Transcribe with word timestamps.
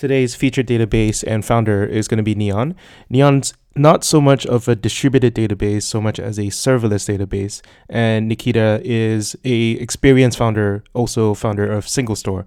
Today's 0.00 0.34
featured 0.34 0.66
database 0.66 1.22
and 1.26 1.44
founder 1.44 1.84
is 1.84 2.08
going 2.08 2.16
to 2.16 2.22
be 2.22 2.34
Neon. 2.34 2.74
Neon's 3.10 3.52
not 3.76 4.02
so 4.02 4.18
much 4.18 4.46
of 4.46 4.66
a 4.66 4.74
distributed 4.74 5.34
database 5.34 5.82
so 5.82 6.00
much 6.00 6.18
as 6.18 6.38
a 6.38 6.44
serverless 6.44 7.04
database 7.06 7.60
and 7.86 8.26
nikita 8.26 8.80
is 8.82 9.36
a 9.44 9.72
experienced 9.72 10.38
founder 10.38 10.82
also 10.94 11.34
founder 11.34 11.70
of 11.70 11.84
singlestore. 11.84 12.46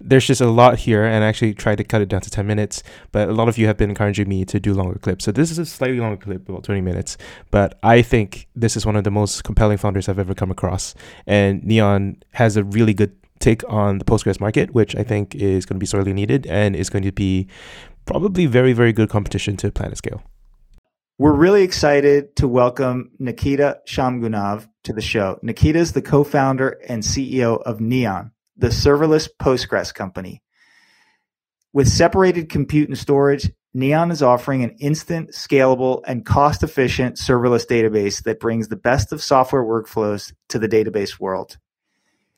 There's 0.00 0.28
just 0.28 0.40
a 0.40 0.46
lot 0.46 0.78
here 0.78 1.04
and 1.04 1.24
I 1.24 1.26
actually 1.26 1.54
tried 1.54 1.78
to 1.78 1.84
cut 1.84 2.02
it 2.02 2.08
down 2.08 2.20
to 2.20 2.30
10 2.30 2.46
minutes 2.46 2.84
but 3.10 3.28
a 3.28 3.32
lot 3.32 3.48
of 3.48 3.58
you 3.58 3.66
have 3.66 3.76
been 3.76 3.90
encouraging 3.90 4.28
me 4.28 4.44
to 4.44 4.60
do 4.60 4.72
longer 4.72 5.00
clips. 5.00 5.24
So 5.24 5.32
this 5.32 5.50
is 5.50 5.58
a 5.58 5.66
slightly 5.66 5.98
longer 5.98 6.18
clip 6.24 6.48
about 6.48 6.62
20 6.62 6.82
minutes 6.82 7.18
but 7.50 7.80
i 7.82 8.00
think 8.00 8.46
this 8.54 8.76
is 8.76 8.86
one 8.86 8.94
of 8.94 9.02
the 9.02 9.10
most 9.10 9.42
compelling 9.42 9.76
founders 9.76 10.08
i've 10.08 10.20
ever 10.20 10.36
come 10.36 10.52
across. 10.52 10.94
And 11.26 11.64
neon 11.64 12.22
has 12.34 12.56
a 12.56 12.62
really 12.62 12.94
good 12.94 13.21
take 13.42 13.62
on 13.68 13.98
the 13.98 14.04
postgres 14.04 14.40
market 14.40 14.72
which 14.72 14.94
i 14.96 15.02
think 15.02 15.34
is 15.34 15.66
going 15.66 15.76
to 15.76 15.80
be 15.80 15.86
sorely 15.86 16.12
needed 16.12 16.46
and 16.46 16.76
is 16.76 16.88
going 16.88 17.02
to 17.02 17.12
be 17.12 17.46
probably 18.06 18.46
very 18.46 18.72
very 18.72 18.92
good 18.92 19.08
competition 19.08 19.56
to 19.56 19.70
planetscale 19.70 20.22
we're 21.18 21.32
really 21.34 21.62
excited 21.62 22.34
to 22.36 22.48
welcome 22.48 23.12
Nikita 23.20 23.80
Shamgunov 23.86 24.66
to 24.82 24.92
the 24.92 25.00
show. 25.00 25.38
Nikita 25.40 25.78
is 25.78 25.92
the 25.92 26.02
co-founder 26.02 26.80
and 26.88 27.02
CEO 27.02 27.62
of 27.62 27.80
Neon, 27.80 28.32
the 28.56 28.68
serverless 28.68 29.28
Postgres 29.40 29.94
company. 29.94 30.42
With 31.72 31.86
separated 31.86 32.48
compute 32.48 32.88
and 32.88 32.98
storage, 32.98 33.48
Neon 33.72 34.10
is 34.10 34.22
offering 34.22 34.64
an 34.64 34.76
instant, 34.80 35.30
scalable, 35.30 36.02
and 36.06 36.26
cost-efficient 36.26 37.16
serverless 37.16 37.66
database 37.66 38.24
that 38.24 38.40
brings 38.40 38.68
the 38.68 38.76
best 38.76 39.12
of 39.12 39.22
software 39.22 39.62
workflows 39.62 40.32
to 40.48 40.58
the 40.58 40.68
database 40.68 41.20
world. 41.20 41.56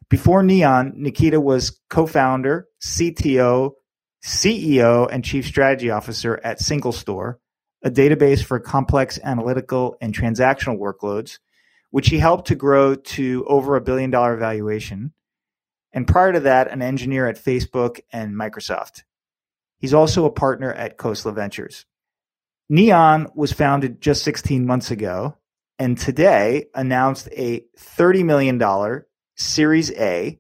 Before 0.08 0.42
Neon, 0.42 0.92
Nikita 0.96 1.40
was 1.40 1.80
co-founder, 1.88 2.68
CTO, 2.82 3.72
CEO, 4.24 5.08
and 5.10 5.24
chief 5.24 5.46
strategy 5.46 5.90
officer 5.90 6.40
at 6.42 6.58
SingleStore, 6.58 7.36
a 7.82 7.90
database 7.90 8.42
for 8.42 8.58
complex 8.60 9.18
analytical 9.22 9.96
and 10.00 10.14
transactional 10.14 10.78
workloads, 10.78 11.38
which 11.90 12.08
he 12.08 12.18
helped 12.18 12.48
to 12.48 12.54
grow 12.54 12.94
to 12.94 13.44
over 13.46 13.76
a 13.76 13.80
billion 13.80 14.10
dollar 14.10 14.36
valuation. 14.36 15.12
And 15.92 16.08
prior 16.08 16.32
to 16.32 16.40
that, 16.40 16.70
an 16.70 16.82
engineer 16.82 17.28
at 17.28 17.42
Facebook 17.42 18.00
and 18.12 18.34
Microsoft. 18.34 19.02
He's 19.78 19.94
also 19.94 20.24
a 20.24 20.30
partner 20.30 20.72
at 20.72 20.98
Khosla 20.98 21.34
Ventures. 21.34 21.86
Neon 22.68 23.28
was 23.34 23.52
founded 23.52 24.00
just 24.00 24.24
16 24.24 24.66
months 24.66 24.90
ago 24.90 25.36
and 25.78 25.98
today 25.98 26.66
announced 26.74 27.28
a 27.36 27.66
$30 27.78 28.24
million 28.24 28.58
Series 29.36 29.90
A, 29.92 30.38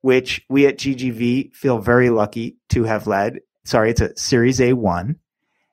which 0.00 0.44
we 0.48 0.66
at 0.66 0.78
GGV 0.78 1.54
feel 1.54 1.78
very 1.78 2.10
lucky 2.10 2.56
to 2.70 2.84
have 2.84 3.06
led. 3.06 3.40
Sorry, 3.64 3.90
it's 3.90 4.00
a 4.00 4.16
Series 4.16 4.60
A1 4.60 5.16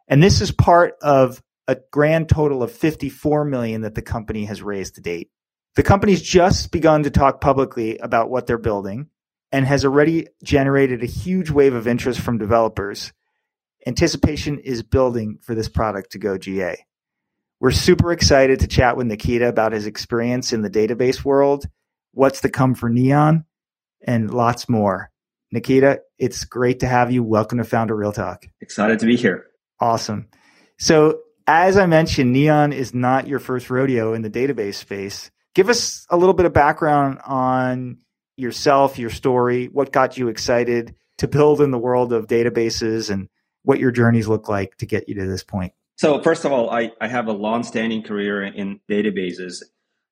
and 0.07 0.21
this 0.21 0.41
is 0.41 0.51
part 0.51 0.95
of 1.01 1.41
a 1.67 1.77
grand 1.91 2.29
total 2.29 2.61
of 2.61 2.71
54 2.71 3.45
million 3.45 3.81
that 3.81 3.95
the 3.95 4.01
company 4.01 4.45
has 4.45 4.61
raised 4.61 4.95
to 4.95 5.01
date. 5.01 5.31
The 5.75 5.83
company's 5.83 6.21
just 6.21 6.71
begun 6.71 7.03
to 7.03 7.09
talk 7.09 7.41
publicly 7.41 7.97
about 7.97 8.29
what 8.29 8.45
they're 8.45 8.57
building 8.57 9.07
and 9.51 9.65
has 9.65 9.85
already 9.85 10.27
generated 10.43 11.01
a 11.01 11.07
huge 11.07 11.49
wave 11.49 11.73
of 11.73 11.87
interest 11.87 12.19
from 12.19 12.37
developers. 12.37 13.13
Anticipation 13.87 14.59
is 14.59 14.83
building 14.83 15.39
for 15.41 15.55
this 15.55 15.69
product 15.69 16.11
to 16.11 16.19
go 16.19 16.37
GA. 16.37 16.77
We're 17.59 17.71
super 17.71 18.11
excited 18.11 18.59
to 18.59 18.67
chat 18.67 18.97
with 18.97 19.07
Nikita 19.07 19.47
about 19.47 19.71
his 19.71 19.87
experience 19.87 20.53
in 20.53 20.61
the 20.61 20.69
database 20.69 21.23
world, 21.23 21.65
what's 22.13 22.41
to 22.41 22.49
come 22.49 22.75
for 22.75 22.89
Neon, 22.89 23.45
and 24.05 24.33
lots 24.33 24.69
more. 24.69 25.11
Nikita, 25.51 26.01
it's 26.17 26.45
great 26.45 26.79
to 26.79 26.87
have 26.87 27.11
you. 27.11 27.23
Welcome 27.23 27.57
to 27.57 27.63
Founder 27.63 27.95
Real 27.95 28.11
Talk. 28.11 28.45
Excited 28.61 28.99
to 28.99 29.05
be 29.05 29.15
here. 29.15 29.47
Awesome. 29.79 30.27
So, 30.79 31.19
as 31.45 31.77
I 31.77 31.85
mentioned, 31.85 32.31
Neon 32.31 32.71
is 32.71 32.93
not 32.93 33.27
your 33.27 33.39
first 33.39 33.69
rodeo 33.69 34.13
in 34.13 34.21
the 34.21 34.29
database 34.29 34.75
space. 34.75 35.29
Give 35.53 35.69
us 35.69 36.07
a 36.09 36.17
little 36.17 36.33
bit 36.33 36.45
of 36.45 36.53
background 36.53 37.19
on 37.25 37.97
yourself, 38.37 38.97
your 38.97 39.09
story, 39.09 39.67
what 39.67 39.91
got 39.91 40.17
you 40.17 40.29
excited 40.29 40.95
to 41.17 41.27
build 41.27 41.61
in 41.61 41.71
the 41.71 41.77
world 41.77 42.13
of 42.13 42.27
databases, 42.27 43.09
and 43.09 43.27
what 43.63 43.79
your 43.79 43.91
journeys 43.91 44.27
look 44.27 44.47
like 44.47 44.77
to 44.77 44.85
get 44.85 45.09
you 45.09 45.15
to 45.15 45.25
this 45.27 45.43
point. 45.43 45.73
So, 45.95 46.21
first 46.21 46.45
of 46.45 46.51
all, 46.51 46.69
I, 46.69 46.91
I 46.99 47.07
have 47.07 47.27
a 47.27 47.33
long-standing 47.33 48.03
career 48.03 48.43
in 48.43 48.79
databases. 48.89 49.63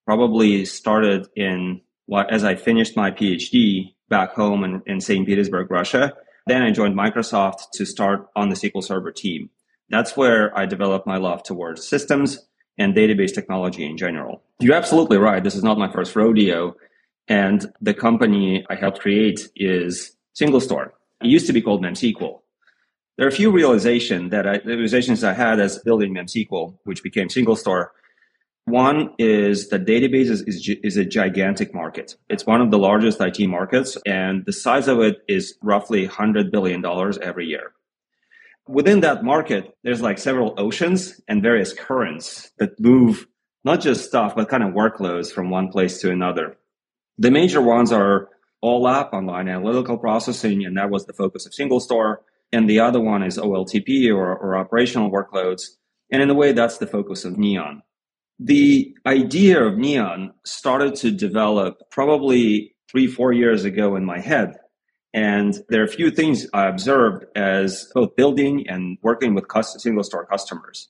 Probably 0.05 0.65
started 0.65 1.27
in 1.35 1.81
as 2.11 2.43
I 2.43 2.55
finished 2.55 2.95
my 2.95 3.11
PhD 3.11 3.93
back 4.09 4.33
home 4.33 4.63
in, 4.63 4.81
in 4.85 5.01
St. 5.01 5.25
Petersburg, 5.25 5.71
Russia. 5.71 6.13
Then 6.47 6.61
I 6.61 6.71
joined 6.71 6.95
Microsoft 6.95 7.71
to 7.73 7.85
start 7.85 8.27
on 8.35 8.49
the 8.49 8.55
SQL 8.55 8.83
Server 8.83 9.11
team. 9.11 9.49
That's 9.89 10.17
where 10.17 10.57
I 10.57 10.65
developed 10.65 11.07
my 11.07 11.17
love 11.17 11.43
towards 11.43 11.87
systems 11.87 12.45
and 12.77 12.95
database 12.95 13.33
technology 13.33 13.85
in 13.85 13.97
general. 13.97 14.41
You're 14.59 14.75
absolutely 14.75 15.17
right. 15.17 15.43
This 15.43 15.55
is 15.55 15.63
not 15.63 15.77
my 15.77 15.91
first 15.91 16.15
rodeo. 16.15 16.75
And 17.27 17.71
the 17.81 17.93
company 17.93 18.65
I 18.69 18.75
helped 18.75 18.99
create 18.99 19.49
is 19.55 20.15
SingleStore. 20.35 20.91
It 21.21 21.27
used 21.27 21.47
to 21.47 21.53
be 21.53 21.61
called 21.61 21.83
MemSQL. 21.83 22.39
There 23.17 23.25
are 23.25 23.29
a 23.29 23.33
few 23.33 23.51
realizations 23.51 24.31
that 24.31 24.47
I, 24.47 24.59
realizations 24.65 25.23
I 25.23 25.33
had 25.33 25.59
as 25.59 25.77
building 25.79 26.13
MemSQL, 26.13 26.77
which 26.85 27.03
became 27.03 27.27
SingleStore. 27.27 27.87
One 28.65 29.13
is 29.17 29.69
that 29.69 29.85
databases 29.85 30.47
is, 30.47 30.69
is 30.83 30.97
a 30.97 31.03
gigantic 31.03 31.73
market. 31.73 32.15
It's 32.29 32.45
one 32.45 32.61
of 32.61 32.71
the 32.71 32.77
largest 32.77 33.19
IT 33.19 33.39
markets, 33.47 33.97
and 34.05 34.45
the 34.45 34.53
size 34.53 34.87
of 34.87 34.99
it 34.99 35.17
is 35.27 35.55
roughly 35.63 36.07
$100 36.07 36.51
billion 36.51 36.85
every 37.21 37.47
year 37.47 37.73
within 38.71 39.01
that 39.01 39.23
market, 39.23 39.75
there's 39.83 40.01
like 40.01 40.17
several 40.17 40.53
oceans 40.57 41.19
and 41.27 41.41
various 41.41 41.73
currents 41.73 42.51
that 42.57 42.79
move 42.79 43.27
not 43.63 43.81
just 43.81 44.05
stuff, 44.05 44.35
but 44.35 44.49
kind 44.49 44.63
of 44.63 44.73
workloads 44.73 45.31
from 45.31 45.49
one 45.49 45.69
place 45.69 46.01
to 46.01 46.09
another. 46.09 46.57
The 47.17 47.29
major 47.29 47.61
ones 47.61 47.91
are 47.91 48.29
all 48.61 48.83
OLAP, 48.83 49.13
online 49.13 49.47
analytical 49.47 49.97
processing, 49.97 50.65
and 50.65 50.77
that 50.77 50.89
was 50.89 51.05
the 51.05 51.13
focus 51.13 51.45
of 51.45 51.53
single 51.53 51.79
SingleStore. 51.79 52.17
And 52.53 52.69
the 52.69 52.79
other 52.79 52.99
one 52.99 53.23
is 53.23 53.37
OLTP 53.37 54.09
or, 54.09 54.35
or 54.35 54.57
operational 54.57 55.11
workloads. 55.11 55.63
And 56.11 56.21
in 56.21 56.29
a 56.29 56.33
way, 56.33 56.51
that's 56.51 56.79
the 56.79 56.87
focus 56.87 57.23
of 57.23 57.37
Neon. 57.37 57.83
The 58.43 58.95
idea 59.05 59.63
of 59.63 59.77
Neon 59.77 60.33
started 60.45 60.95
to 60.95 61.11
develop 61.11 61.77
probably 61.91 62.75
three, 62.89 63.07
four 63.07 63.31
years 63.31 63.65
ago 63.65 63.95
in 63.95 64.03
my 64.03 64.19
head 64.19 64.55
and 65.13 65.59
there 65.67 65.81
are 65.81 65.85
a 65.85 65.89
few 65.89 66.09
things 66.09 66.47
I 66.53 66.67
observed 66.67 67.25
as 67.35 67.91
both 67.93 68.15
building 68.15 68.67
and 68.69 68.97
working 69.01 69.33
with 69.33 69.47
SingleStore 69.47 70.27
customers. 70.29 70.89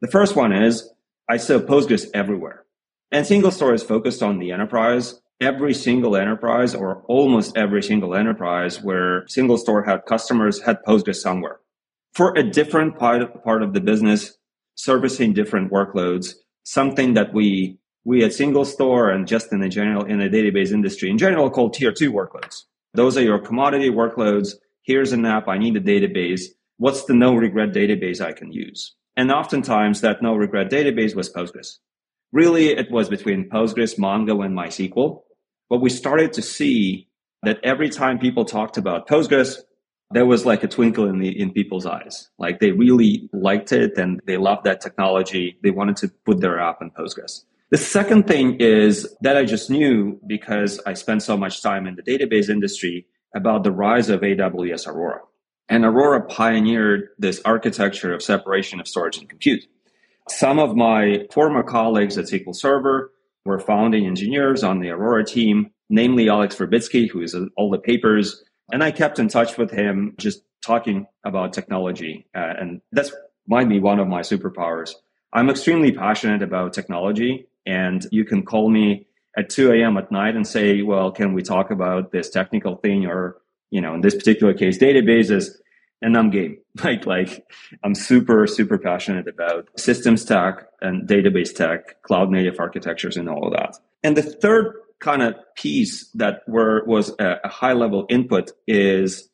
The 0.00 0.08
first 0.08 0.34
one 0.34 0.52
is 0.52 0.90
I 1.28 1.36
saw 1.36 1.58
Postgres 1.58 2.06
everywhere. 2.12 2.64
And 3.12 3.24
SingleStore 3.24 3.74
is 3.74 3.82
focused 3.82 4.22
on 4.22 4.38
the 4.38 4.50
enterprise. 4.50 5.20
Every 5.40 5.74
single 5.74 6.16
enterprise 6.16 6.74
or 6.74 7.02
almost 7.06 7.56
every 7.56 7.82
single 7.82 8.14
enterprise 8.14 8.82
where 8.82 9.24
SingleStore 9.26 9.86
had 9.86 10.06
customers 10.06 10.62
had 10.62 10.82
Postgres 10.84 11.16
somewhere. 11.16 11.60
For 12.14 12.36
a 12.36 12.48
different 12.48 12.98
part 12.98 13.22
of, 13.22 13.44
part 13.44 13.62
of 13.62 13.74
the 13.74 13.80
business, 13.80 14.36
servicing 14.74 15.34
different 15.34 15.70
workloads, 15.70 16.34
something 16.64 17.14
that 17.14 17.32
we 17.34 17.78
we 18.04 18.24
at 18.24 18.32
single 18.32 18.64
store 18.64 19.10
and 19.10 19.28
just 19.28 19.52
in 19.52 19.60
the 19.60 19.68
general 19.68 20.04
in 20.04 20.18
the 20.18 20.28
database 20.28 20.72
industry 20.72 21.10
in 21.10 21.18
general 21.18 21.50
call 21.50 21.70
tier 21.70 21.92
two 21.92 22.12
workloads. 22.12 22.62
Those 22.94 23.16
are 23.16 23.22
your 23.22 23.38
commodity 23.38 23.90
workloads. 23.90 24.54
Here's 24.82 25.12
an 25.12 25.24
app. 25.24 25.48
I 25.48 25.58
need 25.58 25.76
a 25.76 25.80
database. 25.80 26.42
What's 26.76 27.04
the 27.04 27.14
no 27.14 27.34
regret 27.34 27.72
database 27.72 28.20
I 28.20 28.32
can 28.32 28.52
use? 28.52 28.94
And 29.16 29.30
oftentimes 29.30 30.00
that 30.00 30.22
no 30.22 30.34
regret 30.34 30.70
database 30.70 31.14
was 31.14 31.32
Postgres. 31.32 31.78
Really, 32.32 32.68
it 32.68 32.90
was 32.90 33.08
between 33.08 33.50
Postgres, 33.50 33.98
Mongo, 33.98 34.44
and 34.44 34.56
MySQL. 34.56 35.20
But 35.68 35.80
we 35.80 35.90
started 35.90 36.32
to 36.34 36.42
see 36.42 37.08
that 37.42 37.60
every 37.62 37.88
time 37.88 38.18
people 38.18 38.44
talked 38.44 38.78
about 38.78 39.06
Postgres, 39.06 39.58
there 40.12 40.26
was 40.26 40.44
like 40.44 40.62
a 40.62 40.68
twinkle 40.68 41.06
in 41.06 41.18
the 41.18 41.28
in 41.40 41.52
people's 41.52 41.86
eyes. 41.86 42.28
Like 42.38 42.60
they 42.60 42.72
really 42.72 43.28
liked 43.32 43.72
it 43.72 43.96
and 43.98 44.20
they 44.26 44.36
loved 44.36 44.64
that 44.64 44.80
technology. 44.80 45.58
They 45.62 45.70
wanted 45.70 45.96
to 45.98 46.08
put 46.24 46.40
their 46.40 46.60
app 46.60 46.80
in 46.80 46.90
Postgres. 46.90 47.44
The 47.70 47.78
second 47.78 48.26
thing 48.26 48.56
is 48.60 49.16
that 49.22 49.36
I 49.36 49.44
just 49.44 49.70
knew 49.70 50.20
because 50.26 50.78
I 50.86 50.92
spent 50.92 51.22
so 51.22 51.36
much 51.36 51.62
time 51.62 51.86
in 51.86 51.96
the 51.96 52.02
database 52.02 52.50
industry 52.50 53.06
about 53.34 53.64
the 53.64 53.72
rise 53.72 54.10
of 54.10 54.20
AWS 54.20 54.86
Aurora. 54.86 55.20
And 55.68 55.84
Aurora 55.84 56.20
pioneered 56.26 57.08
this 57.18 57.40
architecture 57.44 58.12
of 58.12 58.22
separation 58.22 58.78
of 58.78 58.86
storage 58.86 59.16
and 59.16 59.28
compute. 59.28 59.64
Some 60.28 60.58
of 60.58 60.76
my 60.76 61.26
former 61.32 61.62
colleagues 61.62 62.18
at 62.18 62.26
SQL 62.26 62.54
Server 62.54 63.10
were 63.44 63.58
founding 63.58 64.06
engineers 64.06 64.62
on 64.62 64.80
the 64.80 64.90
Aurora 64.90 65.24
team, 65.24 65.70
namely 65.88 66.28
Alex 66.28 66.54
Verbitsky, 66.56 67.08
who 67.08 67.22
is 67.22 67.34
all 67.56 67.70
the 67.70 67.78
papers. 67.78 68.44
And 68.72 68.82
I 68.82 68.90
kept 68.90 69.18
in 69.18 69.28
touch 69.28 69.58
with 69.58 69.70
him, 69.70 70.14
just 70.18 70.42
talking 70.64 71.06
about 71.24 71.52
technology. 71.52 72.26
Uh, 72.34 72.54
and 72.58 72.80
that's 72.90 73.12
might 73.46 73.68
be 73.68 73.80
one 73.80 73.98
of 73.98 74.08
my 74.08 74.20
superpowers. 74.20 74.94
I'm 75.32 75.50
extremely 75.50 75.92
passionate 75.92 76.42
about 76.42 76.72
technology 76.72 77.46
and 77.66 78.06
you 78.10 78.24
can 78.24 78.44
call 78.44 78.70
me 78.70 79.06
at 79.36 79.50
2 79.50 79.72
a.m. 79.72 79.96
at 79.96 80.12
night 80.12 80.36
and 80.36 80.46
say, 80.46 80.82
well, 80.82 81.10
can 81.10 81.32
we 81.32 81.42
talk 81.42 81.70
about 81.70 82.12
this 82.12 82.30
technical 82.30 82.76
thing 82.76 83.06
or, 83.06 83.38
you 83.70 83.80
know, 83.80 83.94
in 83.94 84.00
this 84.00 84.14
particular 84.14 84.52
case, 84.52 84.78
databases. 84.78 85.50
and 86.00 86.16
I'm 86.16 86.30
game. 86.30 86.58
Like, 86.82 87.06
like 87.06 87.44
I'm 87.84 87.94
super, 87.94 88.46
super 88.46 88.78
passionate 88.78 89.28
about 89.28 89.68
systems 89.78 90.24
tech 90.24 90.66
and 90.80 91.06
database 91.06 91.54
tech, 91.54 92.02
cloud 92.02 92.30
native 92.30 92.58
architectures 92.58 93.16
and 93.16 93.28
all 93.28 93.46
of 93.46 93.52
that. 93.52 93.76
And 94.02 94.16
the 94.16 94.22
third 94.22 94.74
kind 95.02 95.22
of 95.22 95.34
piece 95.56 96.08
that 96.14 96.40
were, 96.48 96.84
was 96.86 97.14
a, 97.18 97.36
a 97.44 97.48
high 97.48 97.74
level 97.74 98.06
input 98.08 98.50
is 98.66 99.28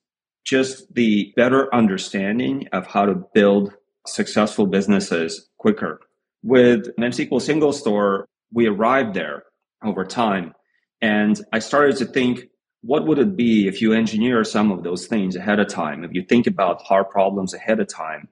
just 0.44 0.93
the 0.94 1.32
better 1.37 1.73
understanding 1.75 2.67
of 2.73 2.87
how 2.87 3.05
to 3.05 3.23
build 3.35 3.73
successful 4.06 4.67
businesses 4.67 5.49
quicker. 5.59 6.00
With 6.43 6.97
MemSQL 6.97 7.43
single 7.43 7.73
store, 7.73 8.26
we 8.53 8.67
arrived 8.67 9.15
there 9.15 9.44
over 9.85 10.05
time. 10.05 10.55
And 11.03 11.41
I 11.53 11.59
started 11.59 11.97
to 11.99 12.06
think, 12.06 12.49
what 12.81 13.06
would 13.06 13.19
it 13.19 13.37
be 13.37 13.69
if 13.69 13.82
you 13.82 13.93
engineer 13.93 14.44
some 14.44 14.73
of 14.73 14.82
those 14.82 15.06
things 15.06 15.37
ahead 15.37 15.61
of 15.61 15.69
time? 15.69 16.03
If 16.03 16.12
you 16.15 16.23
think 16.23 16.47
about 16.47 16.82
hard 16.82 17.11
problems 17.11 17.53
ahead 17.53 17.81
of 17.81 17.88
time 17.88 18.29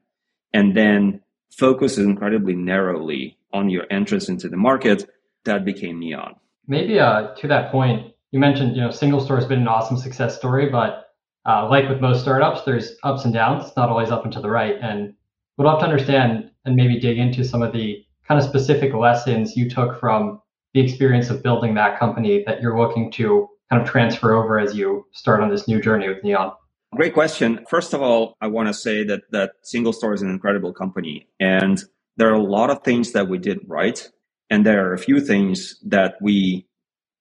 and 0.53 0.75
then 0.75 1.21
focus 1.51 1.99
incredibly 1.99 2.55
narrowly 2.55 3.39
on 3.53 3.69
your 3.69 3.85
entrance 3.91 4.29
into 4.29 4.49
the 4.49 4.57
market, 4.57 5.11
that 5.45 5.65
became 5.65 5.99
Neon. 5.99 6.37
Maybe 6.69 6.99
uh, 6.99 7.35
to 7.35 7.49
that 7.49 7.71
point, 7.71 8.13
you 8.33 8.41
mentioned, 8.41 8.77
you 8.77 8.83
know, 8.83 8.91
single 8.91 9.21
store 9.21 9.37
has 9.37 9.47
been 9.47 9.61
an 9.61 9.69
awesome 9.69 9.97
success 9.97 10.37
story, 10.37 10.69
but 10.69 11.11
uh, 11.47 11.69
like 11.69 11.89
with 11.89 12.01
most 12.01 12.23
startups, 12.23 12.63
there's 12.63 12.97
ups 13.03 13.25
and 13.25 13.33
downs. 13.33 13.67
It's 13.67 13.77
not 13.77 13.89
always 13.89 14.11
up 14.11 14.25
and 14.25 14.33
to 14.33 14.41
the 14.41 14.51
right. 14.51 14.77
And 14.81 15.15
we'd 15.57 15.65
love 15.65 15.79
to 15.81 15.85
understand 15.85 16.51
and 16.65 16.75
maybe 16.75 16.99
dig 16.99 17.19
into 17.19 17.45
some 17.45 17.63
of 17.63 17.73
the 17.73 18.05
kind 18.27 18.41
of 18.41 18.49
specific 18.49 18.93
lessons 18.93 19.57
you 19.57 19.71
took 19.71 20.01
from 20.01 20.41
the 20.75 20.81
experience 20.81 21.31
of 21.31 21.43
building 21.43 21.75
that 21.75 21.99
company 21.99 22.43
that 22.47 22.61
you're 22.61 22.79
looking 22.79 23.11
to 23.13 23.49
kind 23.71 23.81
of 23.81 23.89
transfer 23.89 24.35
over 24.35 24.59
as 24.59 24.75
you 24.75 25.07
start 25.13 25.41
on 25.41 25.49
this 25.49 25.67
new 25.69 25.81
journey 25.81 26.09
with 26.09 26.23
Neon? 26.23 26.53
Great 26.95 27.15
question. 27.15 27.65
First 27.69 27.95
of 27.95 28.03
all, 28.03 28.37
I 28.41 28.47
want 28.47 28.69
to 28.69 28.75
say 28.75 29.05
that 29.05 29.23
that 29.31 29.53
Single 29.63 29.93
Store 29.93 30.15
is 30.15 30.23
an 30.23 30.31
incredible 30.31 30.73
company, 30.73 31.29
and 31.41 31.83
there 32.17 32.31
are 32.31 32.35
a 32.35 32.43
lot 32.43 32.71
of 32.71 32.83
things 32.83 33.13
that 33.13 33.29
we 33.29 33.39
did 33.39 33.59
right, 33.67 34.09
and 34.51 34.65
there 34.65 34.89
are 34.89 34.95
a 34.95 34.99
few 34.99 35.21
things 35.21 35.81
that 35.85 36.15
we 36.21 36.67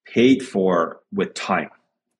paid 0.06 0.46
for 0.46 1.00
with 1.12 1.34
time. 1.34 1.70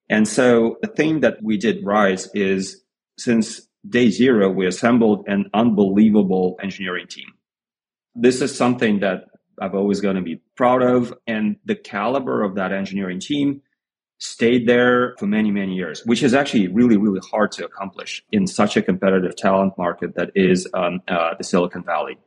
And 0.08 0.26
so 0.26 0.78
the 0.82 0.88
thing 0.88 1.20
that 1.20 1.42
we 1.42 1.56
did 1.56 1.84
right 1.84 2.24
is 2.34 2.82
since 3.18 3.68
day 3.88 4.10
zero, 4.10 4.50
we 4.50 4.66
assembled 4.66 5.24
an 5.28 5.50
unbelievable 5.54 6.58
engineering 6.62 7.06
team. 7.08 7.26
This 8.14 8.40
is 8.40 8.54
something 8.54 9.00
that 9.00 9.26
I've 9.60 9.74
always 9.74 10.00
going 10.00 10.16
to 10.16 10.22
be 10.22 10.40
proud 10.56 10.82
of. 10.82 11.14
And 11.26 11.56
the 11.64 11.74
caliber 11.76 12.42
of 12.42 12.56
that 12.56 12.72
engineering 12.72 13.20
team 13.20 13.62
stayed 14.18 14.66
there 14.66 15.14
for 15.18 15.26
many, 15.26 15.50
many 15.50 15.74
years, 15.74 16.02
which 16.04 16.22
is 16.22 16.34
actually 16.34 16.68
really, 16.68 16.96
really 16.96 17.20
hard 17.30 17.52
to 17.52 17.64
accomplish 17.64 18.24
in 18.32 18.46
such 18.46 18.76
a 18.76 18.82
competitive 18.82 19.36
talent 19.36 19.76
market 19.76 20.14
that 20.14 20.30
is 20.34 20.66
um, 20.72 21.00
uh, 21.08 21.34
the 21.36 21.44
Silicon 21.44 21.82
Valley. 21.82 22.18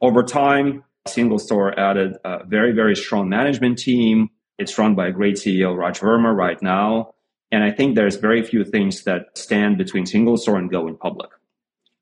Over 0.00 0.22
time, 0.22 0.84
Single 1.06 1.38
Store 1.38 1.78
added 1.78 2.16
a 2.24 2.44
very, 2.46 2.72
very 2.72 2.96
strong 2.96 3.28
management 3.28 3.78
team. 3.78 4.30
It's 4.58 4.78
run 4.78 4.94
by 4.94 5.08
a 5.08 5.12
great 5.12 5.36
CEO, 5.36 5.76
Raj 5.76 6.00
Verma, 6.00 6.34
right 6.34 6.60
now. 6.62 7.14
And 7.52 7.62
I 7.62 7.70
think 7.70 7.94
there's 7.94 8.16
very 8.16 8.42
few 8.42 8.64
things 8.64 9.04
that 9.04 9.26
stand 9.36 9.76
between 9.76 10.06
Single 10.06 10.36
Store 10.36 10.56
and 10.56 10.70
going 10.70 10.96
public. 10.96 11.30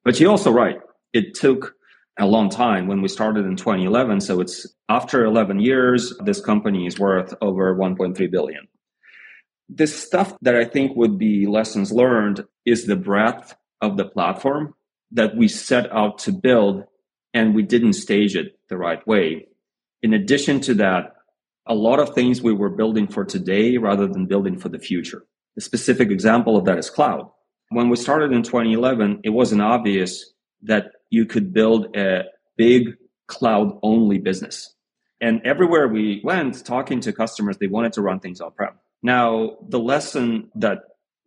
But 0.04 0.20
you're 0.20 0.30
also 0.30 0.52
right. 0.52 0.78
It 1.12 1.34
took 1.34 1.74
a 2.18 2.26
long 2.26 2.48
time 2.48 2.86
when 2.86 3.02
we 3.02 3.08
started 3.08 3.44
in 3.44 3.56
2011. 3.56 4.20
So 4.20 4.40
it's 4.40 4.66
after 4.88 5.24
11 5.24 5.60
years, 5.60 6.14
this 6.24 6.40
company 6.40 6.86
is 6.86 6.98
worth 6.98 7.34
over 7.40 7.74
1.3 7.74 8.30
billion. 8.30 8.68
The 9.68 9.86
stuff 9.86 10.36
that 10.42 10.54
I 10.54 10.64
think 10.64 10.96
would 10.96 11.18
be 11.18 11.46
lessons 11.46 11.90
learned 11.90 12.44
is 12.64 12.86
the 12.86 12.96
breadth 12.96 13.54
of 13.80 13.96
the 13.96 14.04
platform 14.04 14.74
that 15.10 15.36
we 15.36 15.48
set 15.48 15.90
out 15.92 16.18
to 16.18 16.32
build 16.32 16.84
and 17.34 17.54
we 17.54 17.62
didn't 17.62 17.94
stage 17.94 18.36
it 18.36 18.58
the 18.72 18.78
right 18.78 19.06
way. 19.06 19.46
In 20.02 20.14
addition 20.14 20.60
to 20.62 20.74
that, 20.74 21.14
a 21.66 21.74
lot 21.74 22.00
of 22.00 22.14
things 22.14 22.40
we 22.40 22.54
were 22.54 22.70
building 22.70 23.06
for 23.06 23.22
today 23.22 23.76
rather 23.76 24.06
than 24.06 24.24
building 24.26 24.58
for 24.58 24.70
the 24.70 24.78
future. 24.78 25.24
A 25.58 25.60
specific 25.60 26.10
example 26.10 26.56
of 26.56 26.64
that 26.64 26.78
is 26.78 26.88
cloud. 26.88 27.30
When 27.68 27.90
we 27.90 27.96
started 27.96 28.32
in 28.32 28.42
2011, 28.42 29.20
it 29.24 29.28
wasn't 29.28 29.60
obvious 29.60 30.32
that 30.62 30.92
you 31.10 31.26
could 31.26 31.52
build 31.52 31.94
a 31.94 32.24
big 32.56 32.94
cloud 33.26 33.78
only 33.82 34.18
business. 34.18 34.74
And 35.20 35.42
everywhere 35.44 35.86
we 35.86 36.22
went 36.24 36.64
talking 36.64 37.00
to 37.00 37.12
customers, 37.12 37.58
they 37.58 37.66
wanted 37.66 37.92
to 37.94 38.02
run 38.02 38.20
things 38.20 38.40
on 38.40 38.52
prem. 38.52 38.72
Now, 39.02 39.56
the 39.68 39.78
lesson 39.78 40.50
that 40.54 40.78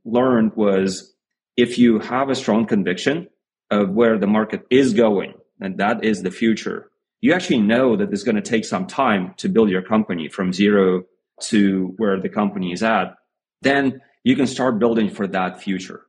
learned 0.04 0.54
was 0.56 1.14
if 1.56 1.78
you 1.78 2.00
have 2.00 2.30
a 2.30 2.36
strong 2.36 2.66
conviction 2.66 3.28
of 3.70 3.92
where 3.92 4.18
the 4.18 4.28
market 4.28 4.66
is 4.72 4.94
going, 4.94 5.36
and 5.62 5.78
that 5.78 6.04
is 6.04 6.24
the 6.24 6.32
future, 6.32 6.90
you 7.26 7.34
actually 7.34 7.60
know 7.60 7.96
that 7.96 8.14
it's 8.14 8.22
going 8.22 8.36
to 8.36 8.50
take 8.54 8.66
some 8.66 8.86
time 8.86 9.34
to 9.38 9.50
build 9.50 9.68
your 9.72 9.82
company 9.82 10.30
from 10.30 10.54
zero 10.54 11.06
to 11.42 11.92
where 11.98 12.22
the 12.22 12.30
company 12.30 12.72
is 12.72 12.84
at. 12.84 13.16
Then 13.64 14.00
you 14.24 14.36
can 14.36 14.46
start 14.46 14.78
building 14.78 15.10
for 15.10 15.26
that 15.26 15.60
future. 15.60 16.06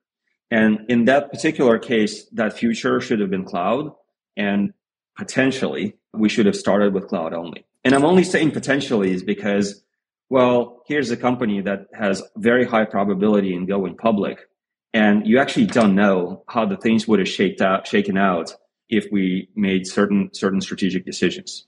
And 0.51 0.81
in 0.91 1.07
that 1.07 1.31
particular 1.31 1.79
case, 1.79 2.27
that 2.33 2.53
future 2.53 3.01
should 3.01 3.21
have 3.21 3.31
been 3.31 3.47
cloud 3.47 3.93
and 4.37 4.75
potentially 5.17 5.97
we 6.13 6.29
should 6.29 6.45
have 6.45 6.55
started 6.55 6.93
with 6.93 7.09
cloud 7.09 7.33
only. 7.33 7.65
And 7.83 7.95
I'm 7.95 8.05
only 8.05 8.25
saying 8.25 8.51
potentially 8.51 9.11
is 9.11 9.23
because 9.23 9.83
well, 10.29 10.83
here's 10.87 11.11
a 11.11 11.17
company 11.17 11.63
that 11.63 11.87
has 11.95 12.23
very 12.37 12.67
high 12.67 12.85
probability 12.85 13.55
in 13.55 13.65
going 13.65 13.97
public. 13.97 14.51
And 14.93 15.27
you 15.27 15.39
actually 15.39 15.67
don't 15.67 15.95
know 15.95 16.45
how 16.47 16.67
the 16.67 16.77
things 16.77 17.09
would 17.09 17.21
have 17.21 17.29
shaked 17.29 17.63
out, 17.63 17.87
shaken 17.87 18.19
out 18.19 18.55
if 18.89 19.07
we 19.11 19.49
made 19.55 19.87
certain, 19.87 20.31
certain 20.33 20.61
strategic 20.61 21.05
decisions. 21.05 21.67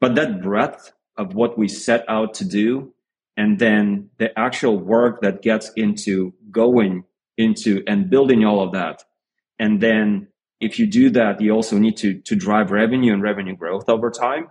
But 0.00 0.14
that 0.16 0.42
breadth 0.42 0.92
of 1.16 1.34
what 1.34 1.58
we 1.58 1.68
set 1.68 2.04
out 2.08 2.34
to 2.34 2.44
do 2.44 2.92
and 3.36 3.58
then 3.58 4.10
the 4.18 4.36
actual 4.38 4.78
work 4.78 5.22
that 5.22 5.42
gets 5.42 5.70
into 5.76 6.34
going 6.50 7.04
into 7.38 7.82
and 7.86 8.10
building 8.10 8.44
all 8.44 8.62
of 8.62 8.72
that. 8.72 9.04
And 9.58 9.80
then 9.80 10.28
if 10.60 10.78
you 10.78 10.86
do 10.86 11.10
that, 11.10 11.40
you 11.40 11.52
also 11.52 11.78
need 11.78 11.96
to, 11.98 12.20
to 12.20 12.36
drive 12.36 12.70
revenue 12.70 13.12
and 13.12 13.22
revenue 13.22 13.56
growth 13.56 13.88
over 13.88 14.10
time. 14.10 14.48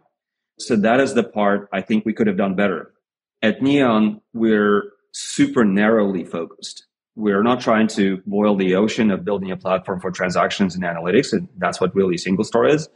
So 0.60 0.76
that 0.76 1.00
is 1.00 1.14
the 1.14 1.24
part 1.24 1.70
I 1.72 1.82
think 1.82 2.06
we 2.06 2.14
could 2.14 2.28
have 2.28 2.38
done 2.38 2.56
better. 2.56 2.94
At 3.42 3.62
Neon, 3.62 4.22
we're 4.34 4.92
super 5.12 5.64
narrowly 5.64 6.24
focused. 6.24 6.86
We're 7.16 7.44
not 7.44 7.60
trying 7.60 7.88
to 7.90 8.22
boil 8.26 8.56
the 8.56 8.76
ocean 8.76 9.12
of 9.12 9.26
building 9.26 9.52
a 9.52 9.58
platform 9.58 10.00
for 10.00 10.12
transactions 10.12 10.76
and 10.76 10.84
analytics. 10.84 11.34
And 11.34 11.50
that's 11.58 11.82
what 11.82 11.94
really 11.96 12.18
single 12.18 12.46
store 12.46 12.68
is. 12.68 12.88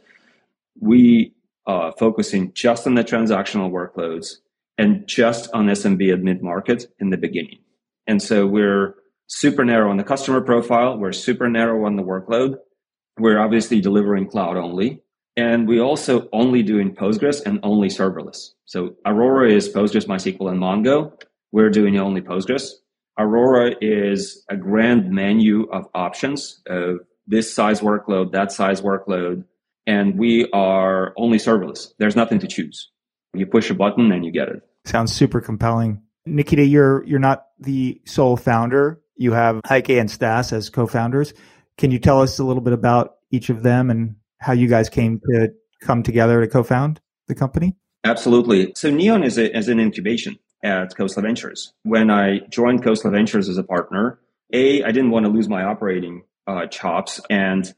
We 0.80 1.34
uh, 1.66 1.70
are 1.70 1.92
focusing 1.98 2.52
just 2.54 2.86
on 2.86 2.94
the 2.94 3.04
transactional 3.04 3.70
workloads 3.70 4.36
and 4.78 5.06
just 5.06 5.50
on 5.52 5.66
SMB 5.66 6.12
and 6.12 6.22
mid 6.22 6.42
market 6.42 6.86
in 6.98 7.10
the 7.10 7.16
beginning. 7.16 7.58
And 8.06 8.22
so 8.22 8.46
we're 8.46 8.94
super 9.26 9.64
narrow 9.64 9.90
on 9.90 9.96
the 9.96 10.04
customer 10.04 10.40
profile. 10.40 10.98
We're 10.98 11.12
super 11.12 11.48
narrow 11.48 11.84
on 11.86 11.96
the 11.96 12.02
workload. 12.02 12.56
We're 13.18 13.38
obviously 13.38 13.80
delivering 13.80 14.28
cloud 14.28 14.56
only. 14.56 15.02
And 15.36 15.68
we 15.68 15.80
also 15.80 16.28
only 16.32 16.62
doing 16.62 16.94
Postgres 16.94 17.44
and 17.44 17.60
only 17.62 17.88
serverless. 17.88 18.52
So 18.64 18.96
Aurora 19.04 19.50
is 19.50 19.68
Postgres, 19.68 20.06
MySQL, 20.06 20.50
and 20.50 20.60
Mongo. 20.60 21.12
We're 21.52 21.70
doing 21.70 21.98
only 21.98 22.22
Postgres. 22.22 22.70
Aurora 23.18 23.74
is 23.80 24.44
a 24.48 24.56
grand 24.56 25.10
menu 25.10 25.68
of 25.70 25.86
options 25.94 26.60
of 26.66 27.00
this 27.26 27.52
size 27.52 27.80
workload, 27.80 28.32
that 28.32 28.52
size 28.52 28.80
workload, 28.82 29.44
and 29.86 30.18
we 30.18 30.50
are 30.52 31.14
only 31.16 31.38
serverless. 31.38 31.88
There's 31.98 32.16
nothing 32.16 32.38
to 32.40 32.46
choose. 32.46 32.90
You 33.34 33.46
push 33.46 33.70
a 33.70 33.74
button 33.74 34.12
and 34.12 34.24
you 34.24 34.30
get 34.30 34.48
it. 34.48 34.62
Sounds 34.84 35.12
super 35.12 35.40
compelling. 35.40 36.02
Nikita, 36.26 36.64
you're 36.64 37.04
you're 37.04 37.18
not 37.18 37.46
the 37.58 38.00
sole 38.04 38.36
founder. 38.36 39.00
You 39.16 39.32
have 39.32 39.60
Heikki 39.66 39.98
and 39.98 40.10
Stas 40.10 40.52
as 40.52 40.68
co-founders. 40.68 41.32
Can 41.78 41.90
you 41.90 41.98
tell 41.98 42.20
us 42.20 42.38
a 42.38 42.44
little 42.44 42.62
bit 42.62 42.72
about 42.72 43.16
each 43.30 43.48
of 43.48 43.62
them 43.62 43.90
and 43.90 44.16
how 44.40 44.52
you 44.52 44.68
guys 44.68 44.88
came 44.88 45.20
to 45.30 45.52
come 45.80 46.02
together 46.02 46.40
to 46.40 46.48
co-found 46.48 47.00
the 47.28 47.34
company? 47.34 47.76
Absolutely. 48.04 48.72
So 48.76 48.90
Neon 48.90 49.24
is, 49.24 49.36
a, 49.36 49.56
is 49.56 49.68
an 49.68 49.80
incubation 49.80 50.38
at 50.62 50.94
Khosla 50.96 51.22
Ventures. 51.22 51.72
When 51.82 52.10
I 52.10 52.40
joined 52.50 52.82
Khosla 52.82 53.10
Ventures 53.10 53.48
as 53.48 53.58
a 53.58 53.62
partner, 53.62 54.18
A, 54.52 54.82
I 54.82 54.92
didn't 54.92 55.10
want 55.10 55.26
to 55.26 55.30
lose 55.30 55.48
my 55.48 55.64
operating 55.64 56.22
uh, 56.46 56.66
chops 56.66 57.20
and 57.30 57.74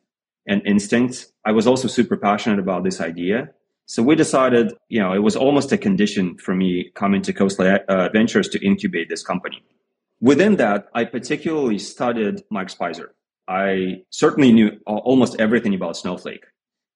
and 0.47 0.63
instinct. 0.67 1.27
I 1.45 1.53
was 1.53 1.67
also 1.67 1.89
super 1.89 2.17
passionate 2.17 2.59
about 2.59 2.83
this 2.83 3.01
idea. 3.01 3.51
So 3.85 4.03
we 4.03 4.15
decided, 4.15 4.73
you 4.89 5.01
know, 5.01 5.13
it 5.13 5.23
was 5.23 5.37
almost 5.37 5.73
a 5.73 5.79
condition 5.79 6.37
for 6.39 6.55
me 6.55 6.91
coming 6.95 7.23
to 7.23 7.33
Khosla 7.33 7.85
uh, 7.87 8.09
Ventures 8.11 8.49
to 8.51 8.65
incubate 8.65 9.09
this 9.09 9.23
company. 9.23 9.63
Within 10.21 10.57
that, 10.57 10.89
I 10.95 11.05
particularly 11.05 11.79
studied 11.79 12.43
Mike 12.51 12.69
Speiser. 12.69 13.09
I 13.47 14.03
certainly 14.11 14.53
knew 14.53 14.73
almost 14.87 15.41
everything 15.41 15.75
about 15.75 15.97
Snowflake 15.97 16.45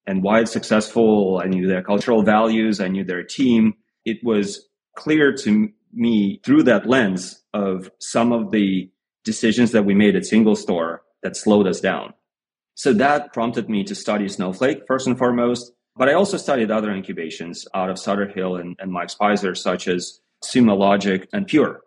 and 0.05 0.21
why 0.21 0.41
it's 0.41 0.51
successful. 0.51 1.41
I 1.43 1.47
knew 1.47 1.67
their 1.67 1.81
cultural 1.81 2.21
values. 2.21 2.79
I 2.79 2.89
knew 2.89 3.03
their 3.03 3.23
team. 3.23 3.73
It 4.05 4.17
was 4.23 4.67
clear 4.95 5.33
to 5.33 5.69
me 5.93 6.39
through 6.43 6.63
that 6.63 6.87
lens 6.87 7.43
of 7.53 7.91
some 7.99 8.31
of 8.31 8.51
the 8.51 8.89
decisions 9.23 9.71
that 9.71 9.85
we 9.85 9.93
made 9.93 10.15
at 10.15 10.25
Single 10.25 10.55
Store 10.55 11.03
that 11.21 11.37
slowed 11.37 11.67
us 11.67 11.79
down. 11.79 12.13
So 12.75 12.93
that 12.93 13.33
prompted 13.33 13.69
me 13.69 13.83
to 13.85 13.95
study 13.95 14.27
Snowflake 14.27 14.83
first 14.87 15.07
and 15.07 15.17
foremost. 15.17 15.71
But 15.95 16.09
I 16.09 16.13
also 16.13 16.37
studied 16.37 16.71
other 16.71 16.91
incubations 16.91 17.67
out 17.75 17.89
of 17.89 17.99
Sutter 17.99 18.27
Hill 18.27 18.55
and, 18.55 18.75
and 18.79 18.91
Mike 18.91 19.09
Speiser, 19.09 19.55
such 19.55 19.87
as 19.87 20.19
Sumo 20.43 20.77
Logic 20.77 21.27
and 21.31 21.45
Pure. 21.45 21.81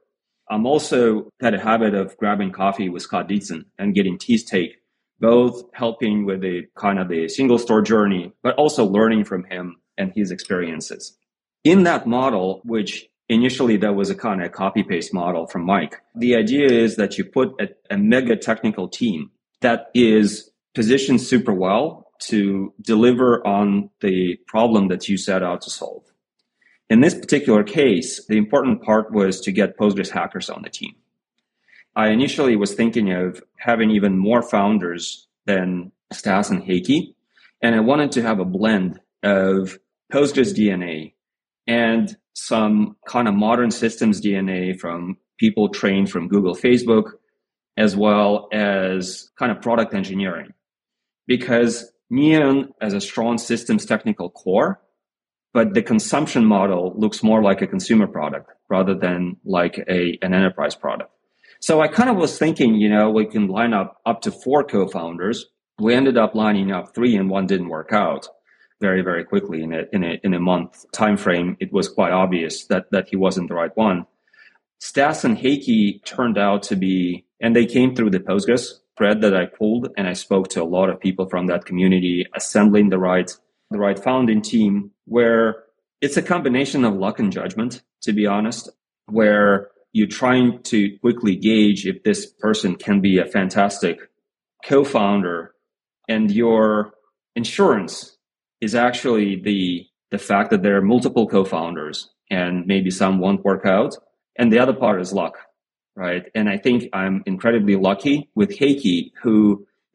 I'm 0.48 0.64
also 0.64 1.28
had 1.40 1.54
a 1.54 1.60
habit 1.60 1.94
of 1.94 2.16
grabbing 2.16 2.52
coffee 2.52 2.88
with 2.88 3.02
Scott 3.02 3.28
Dietzen 3.28 3.64
and 3.78 3.94
getting 3.94 4.16
T's 4.16 4.44
take, 4.44 4.76
both 5.18 5.64
helping 5.72 6.25
with 6.25 6.40
the 6.40 6.66
kind 6.76 7.00
of 7.00 7.08
the 7.08 7.28
single 7.28 7.58
store 7.58 7.82
journey, 7.82 8.32
but 8.44 8.54
also 8.54 8.84
learning 8.84 9.25
from 9.25 9.42
him 9.44 9.76
and 9.98 10.12
his 10.14 10.30
experiences. 10.30 11.18
In 11.66 11.82
that 11.82 12.06
model, 12.06 12.61
which 12.62 13.08
initially 13.28 13.76
that 13.78 13.96
was 13.96 14.08
a 14.08 14.14
kind 14.14 14.40
of 14.40 14.52
copy 14.52 14.85
paste 14.85 15.12
model 15.12 15.49
from 15.49 15.66
Mike, 15.66 16.00
the 16.14 16.37
idea 16.37 16.68
is 16.68 16.94
that 16.94 17.18
you 17.18 17.25
put 17.25 17.61
a, 17.61 17.70
a 17.92 17.99
mega 17.99 18.37
technical 18.37 18.87
team 18.87 19.32
that 19.62 19.90
is 19.92 20.49
positioned 20.76 21.20
super 21.20 21.52
well 21.52 22.12
to 22.20 22.73
deliver 22.80 23.44
on 23.44 23.90
the 24.00 24.37
problem 24.46 24.87
that 24.87 25.08
you 25.08 25.18
set 25.18 25.42
out 25.42 25.61
to 25.62 25.70
solve. 25.70 26.04
In 26.88 27.00
this 27.00 27.14
particular 27.14 27.64
case, 27.64 28.25
the 28.26 28.37
important 28.37 28.80
part 28.80 29.11
was 29.11 29.40
to 29.40 29.50
get 29.50 29.76
Postgres 29.76 30.11
hackers 30.11 30.49
on 30.49 30.62
the 30.62 30.70
team. 30.70 30.94
I 31.96 32.11
initially 32.11 32.54
was 32.54 32.75
thinking 32.75 33.11
of 33.11 33.42
having 33.56 33.90
even 33.90 34.16
more 34.16 34.42
founders 34.42 35.26
than 35.46 35.90
Stas 36.12 36.49
and 36.49 36.62
Heikki, 36.62 37.16
and 37.61 37.75
I 37.75 37.80
wanted 37.80 38.12
to 38.12 38.23
have 38.23 38.38
a 38.38 38.44
blend 38.44 39.00
of 39.25 39.80
Postgres 40.12 40.54
DNA 40.54 41.14
and 41.66 42.16
some 42.35 42.96
kind 43.06 43.28
of 43.28 43.35
modern 43.35 43.70
systems 43.70 44.20
DNA 44.20 44.78
from 44.78 45.16
people 45.38 45.68
trained 45.68 46.11
from 46.11 46.28
Google, 46.28 46.54
Facebook, 46.54 47.12
as 47.76 47.96
well 47.96 48.49
as 48.52 49.30
kind 49.38 49.52
of 49.52 49.61
product 49.61 49.94
engineering. 49.94 50.52
Because 51.26 51.90
Neon 52.11 52.73
has 52.80 52.94
a 52.94 53.00
strong 53.00 53.38
systems 53.38 53.85
technical 53.85 54.30
core, 54.30 54.80
but 55.52 55.75
the 55.75 55.82
consumption 55.82 56.44
model 56.44 56.92
looks 56.96 57.23
more 57.23 57.42
like 57.42 57.62
a 57.62 57.66
consumer 57.66 58.06
product 58.06 58.50
rather 58.68 58.94
than 58.94 59.37
like 59.44 59.78
a, 59.88 60.18
an 60.23 60.35
enterprise 60.35 60.75
product. 60.75 61.11
So 61.61 61.80
I 61.80 61.88
kind 61.88 62.11
of 62.11 62.16
was 62.16 62.38
thinking, 62.38 62.75
you 62.75 62.90
know, 62.90 63.11
we 63.11 63.26
can 63.26 63.49
line 63.49 63.73
up 63.73 63.96
up 64.04 64.20
to 64.23 64.30
four 64.30 64.62
co-founders. 64.62 65.46
We 65.80 65.94
ended 65.94 66.16
up 66.16 66.35
lining 66.35 66.70
up 66.70 66.94
three 66.94 67.16
and 67.16 67.30
one 67.30 67.46
didn't 67.46 67.68
work 67.68 67.92
out 67.92 68.28
very, 68.80 69.02
very 69.02 69.25
quickly 69.25 69.62
in 69.62 69.73
a, 69.73 69.85
in 69.92 70.04
a, 70.04 70.21
in 70.23 70.35
a 70.35 70.40
month 70.40 70.85
time 70.92 71.16
frame. 71.16 71.56
It 71.61 71.73
was 71.73 71.88
quite 71.88 72.12
obvious 72.12 72.66
that, 72.66 72.90
that 72.90 73.09
he 73.09 73.16
wasn't 73.16 73.49
the 73.49 73.54
right 73.54 73.75
one. 73.76 74.06
Stas 74.78 75.25
and 75.25 75.38
Heikki 75.38 76.04
turned 76.04 76.37
out 76.37 76.62
to 76.64 76.76
be, 76.76 77.25
and 77.40 77.56
they 77.56 77.66
came 77.66 77.95
through 77.95 78.11
the 78.11 78.21
Postgres 78.21 78.73
thread 78.97 79.21
that 79.23 79.37
I 79.37 79.47
pulled 79.47 79.88
and 79.97 80.06
I 80.06 80.12
spoke 80.12 80.49
to 80.49 80.62
a 80.62 80.64
lot 80.64 80.90
of 80.90 81.00
people 81.00 81.28
from 81.28 81.47
that 81.47 81.64
community, 81.64 82.26
assembling 82.35 82.88
the 82.88 82.99
right, 82.99 83.30
the 83.71 83.78
right 83.78 83.99
founding 83.99 84.42
team 84.42 84.90
where 85.04 85.64
it's 86.00 86.16
a 86.16 86.23
combination 86.23 86.85
of 86.85 86.95
luck 86.95 87.18
and 87.18 87.33
judgment, 87.33 87.83
to 88.02 88.12
be 88.12 88.26
honest, 88.26 88.68
where 89.06 89.71
you're 89.92 90.06
trying 90.06 90.62
to 90.64 90.99
quickly 90.99 91.37
gauge 91.37 91.87
if 91.87 92.02
this 92.02 92.26
person 92.26 92.76
can 92.76 93.00
be 93.00 93.18
a 93.18 93.26
fantastic 93.26 93.99
co-founder 94.64 95.54
and 96.09 96.30
your 96.30 96.92
insurance 97.35 98.15
is 98.66 98.75
actually 98.88 99.28
the 99.49 99.62
the 100.14 100.25
fact 100.30 100.49
that 100.50 100.62
there 100.62 100.76
are 100.78 100.92
multiple 100.94 101.26
co-founders 101.35 101.96
and 102.30 102.66
maybe 102.73 102.90
some 102.90 103.14
won't 103.18 103.44
work 103.50 103.64
out 103.76 103.92
and 104.38 104.46
the 104.52 104.62
other 104.62 104.76
part 104.85 105.00
is 105.04 105.12
luck 105.20 105.37
right 106.04 106.25
and 106.35 106.46
i 106.54 106.56
think 106.64 106.78
i'm 107.00 107.16
incredibly 107.32 107.76
lucky 107.90 108.16
with 108.40 108.50
heikki 108.58 108.99
who 109.23 109.37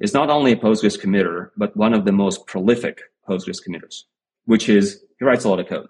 is 0.05 0.13
not 0.19 0.29
only 0.35 0.51
a 0.53 0.61
postgres 0.65 0.99
committer 1.03 1.37
but 1.63 1.75
one 1.85 1.93
of 1.97 2.05
the 2.05 2.17
most 2.23 2.39
prolific 2.51 2.97
postgres 3.27 3.63
committers 3.65 3.97
which 4.45 4.67
is 4.77 4.85
he 5.21 5.25
writes 5.25 5.45
a 5.45 5.49
lot 5.49 5.59
of 5.59 5.67
code. 5.67 5.87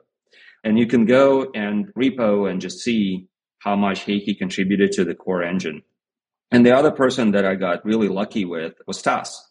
And 0.64 0.78
you 0.78 0.86
can 0.86 1.06
go 1.06 1.50
and 1.56 1.88
repo 1.94 2.52
and 2.52 2.62
just 2.62 2.80
see 2.80 3.28
how 3.60 3.78
much 3.78 4.06
Heikki 4.06 4.38
contributed 4.38 4.92
to 4.94 5.06
the 5.06 5.16
core 5.16 5.42
engine. 5.42 5.84
And 6.52 6.66
the 6.66 6.76
other 6.76 6.92
person 6.92 7.32
that 7.32 7.46
I 7.46 7.56
got 7.56 7.86
really 7.86 8.10
lucky 8.10 8.44
with 8.44 8.74
was 8.86 9.00
Stas. 9.00 9.42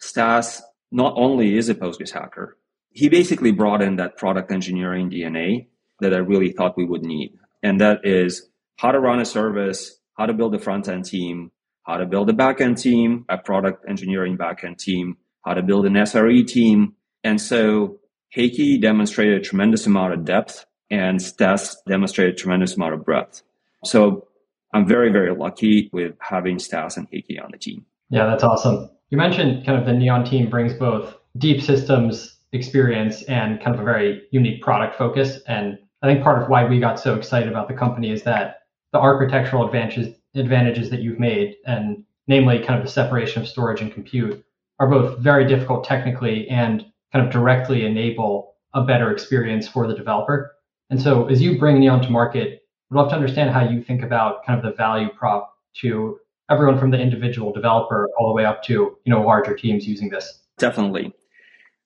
Stas 0.00 0.62
not 0.90 1.14
only 1.16 1.56
is 1.56 1.68
a 1.68 1.74
Postgres 1.76 2.10
hacker, 2.10 2.58
he 2.90 3.08
basically 3.08 3.52
brought 3.52 3.82
in 3.82 3.96
that 3.96 4.16
product 4.16 4.50
engineering 4.50 5.10
DNA 5.10 5.68
that 6.00 6.14
I 6.14 6.18
really 6.18 6.52
thought 6.52 6.76
we 6.76 6.84
would 6.84 7.02
need. 7.02 7.34
And 7.62 7.80
that 7.80 8.00
is 8.04 8.48
how 8.76 8.92
to 8.92 8.98
run 8.98 9.20
a 9.20 9.24
service, 9.24 9.98
how 10.14 10.26
to 10.26 10.32
build 10.32 10.54
a 10.54 10.58
front 10.58 10.88
end 10.88 11.04
team, 11.04 11.50
how 11.82 11.98
to 11.98 12.06
build 12.06 12.30
a 12.30 12.32
back 12.32 12.60
end 12.60 12.78
team, 12.78 13.24
a 13.28 13.38
product 13.38 13.84
engineering 13.88 14.36
back 14.36 14.64
end 14.64 14.78
team, 14.78 15.16
how 15.44 15.54
to 15.54 15.62
build 15.62 15.86
an 15.86 15.94
SRE 15.94 16.46
team. 16.46 16.94
And 17.22 17.40
so 17.40 17.98
Heikki 18.36 18.80
demonstrated 18.80 19.40
a 19.40 19.44
tremendous 19.44 19.86
amount 19.86 20.14
of 20.14 20.24
depth 20.24 20.66
and 20.90 21.20
Stas 21.20 21.76
demonstrated 21.86 22.34
a 22.34 22.38
tremendous 22.38 22.76
amount 22.76 22.94
of 22.94 23.04
breadth. 23.04 23.42
So 23.84 24.28
I'm 24.74 24.86
very, 24.86 25.10
very 25.10 25.34
lucky 25.34 25.90
with 25.92 26.14
having 26.20 26.58
Stas 26.58 26.96
and 26.96 27.08
Heikki 27.10 27.42
on 27.42 27.50
the 27.52 27.58
team. 27.58 27.84
Yeah, 28.08 28.26
that's 28.26 28.42
awesome. 28.42 28.90
You 29.10 29.18
mentioned 29.18 29.64
kind 29.66 29.78
of 29.78 29.86
the 29.86 29.92
Neon 29.92 30.24
team 30.24 30.48
brings 30.50 30.72
both 30.74 31.14
deep 31.36 31.62
systems 31.62 32.36
experience 32.52 33.22
and 33.24 33.60
kind 33.60 33.74
of 33.74 33.80
a 33.80 33.84
very 33.84 34.22
unique 34.30 34.62
product 34.62 34.96
focus. 34.96 35.40
And 35.46 35.78
I 36.02 36.06
think 36.06 36.22
part 36.22 36.42
of 36.42 36.48
why 36.48 36.64
we 36.64 36.80
got 36.80 36.98
so 36.98 37.14
excited 37.14 37.48
about 37.48 37.68
the 37.68 37.74
company 37.74 38.10
is 38.10 38.22
that 38.24 38.62
the 38.92 38.98
architectural 38.98 39.66
advantages 39.66 40.14
advantages 40.34 40.90
that 40.90 41.00
you've 41.00 41.18
made, 41.18 41.56
and 41.66 42.04
namely 42.28 42.60
kind 42.60 42.78
of 42.78 42.84
the 42.84 42.90
separation 42.90 43.42
of 43.42 43.48
storage 43.48 43.80
and 43.80 43.92
compute, 43.92 44.44
are 44.78 44.88
both 44.88 45.18
very 45.18 45.46
difficult 45.46 45.84
technically 45.84 46.48
and 46.48 46.86
kind 47.12 47.26
of 47.26 47.32
directly 47.32 47.84
enable 47.84 48.54
a 48.74 48.84
better 48.84 49.10
experience 49.10 49.66
for 49.66 49.88
the 49.88 49.94
developer. 49.94 50.52
And 50.90 51.00
so 51.00 51.26
as 51.26 51.42
you 51.42 51.58
bring 51.58 51.80
Neon 51.80 52.02
to 52.02 52.10
market, 52.10 52.62
we'd 52.88 52.96
love 52.96 53.08
to 53.10 53.16
understand 53.16 53.50
how 53.50 53.68
you 53.68 53.82
think 53.82 54.02
about 54.02 54.44
kind 54.46 54.58
of 54.58 54.64
the 54.64 54.76
value 54.76 55.08
prop 55.10 55.52
to 55.78 56.18
everyone 56.48 56.78
from 56.78 56.90
the 56.90 56.98
individual 56.98 57.52
developer 57.52 58.08
all 58.18 58.28
the 58.28 58.34
way 58.34 58.44
up 58.44 58.62
to 58.64 58.72
you 58.72 59.12
know 59.12 59.22
larger 59.22 59.56
teams 59.56 59.86
using 59.86 60.08
this. 60.08 60.40
Definitely. 60.58 61.12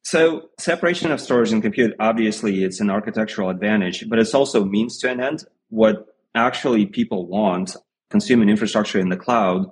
So 0.05 0.51
separation 0.59 1.11
of 1.11 1.21
storage 1.21 1.51
and 1.51 1.63
compute, 1.63 1.95
obviously 1.99 2.63
it's 2.63 2.79
an 2.79 2.91
architectural 2.91 3.49
advantage, 3.49 4.09
but 4.09 4.19
it's 4.19 4.35
also 4.35 4.65
means 4.65 4.99
to 4.99 5.11
an 5.11 5.19
end. 5.19 5.45
What 5.71 6.07
actually 6.35 6.85
people 6.85 7.27
want, 7.27 7.75
consuming 8.11 8.51
infrastructure 8.51 8.99
in 8.99 9.09
the 9.09 9.17
cloud, 9.17 9.67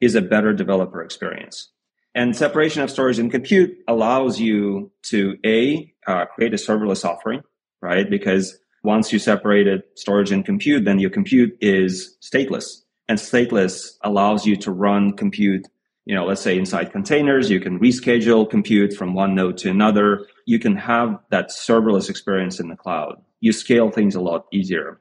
is 0.00 0.16
a 0.16 0.20
better 0.20 0.52
developer 0.52 1.02
experience. 1.02 1.70
And 2.16 2.34
separation 2.34 2.82
of 2.82 2.90
storage 2.90 3.18
and 3.20 3.30
compute 3.30 3.76
allows 3.86 4.40
you 4.40 4.90
to 5.04 5.36
a 5.44 5.92
uh, 6.06 6.26
create 6.26 6.52
a 6.52 6.56
serverless 6.56 7.04
offering, 7.04 7.42
right? 7.80 8.10
Because 8.10 8.58
once 8.82 9.12
you 9.12 9.18
separated 9.18 9.82
storage 9.94 10.32
and 10.32 10.44
compute, 10.44 10.84
then 10.84 10.98
your 10.98 11.10
compute 11.10 11.56
is 11.60 12.16
stateless, 12.22 12.82
and 13.08 13.18
stateless 13.18 13.92
allows 14.02 14.46
you 14.46 14.56
to 14.56 14.72
run 14.72 15.12
compute. 15.12 15.66
You 16.06 16.14
know, 16.14 16.24
let's 16.24 16.40
say 16.40 16.56
inside 16.56 16.92
containers, 16.92 17.50
you 17.50 17.58
can 17.60 17.80
reschedule 17.80 18.48
compute 18.48 18.94
from 18.94 19.12
one 19.12 19.34
node 19.34 19.58
to 19.58 19.70
another. 19.70 20.26
You 20.46 20.60
can 20.60 20.76
have 20.76 21.18
that 21.30 21.50
serverless 21.50 22.08
experience 22.08 22.60
in 22.60 22.68
the 22.68 22.76
cloud. 22.76 23.20
You 23.40 23.52
scale 23.52 23.90
things 23.90 24.14
a 24.14 24.20
lot 24.20 24.46
easier. 24.52 25.00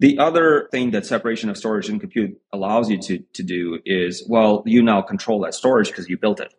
The 0.00 0.18
other 0.18 0.66
thing 0.70 0.92
that 0.92 1.04
separation 1.04 1.50
of 1.50 1.58
storage 1.58 1.90
and 1.90 2.00
compute 2.00 2.40
allows 2.54 2.88
you 2.88 2.98
to, 3.02 3.18
to 3.34 3.42
do 3.42 3.80
is, 3.84 4.24
well, 4.26 4.62
you 4.64 4.82
now 4.82 5.02
control 5.02 5.40
that 5.42 5.54
storage 5.54 5.88
because 5.88 6.08
you 6.08 6.16
built 6.16 6.40
it 6.40 6.54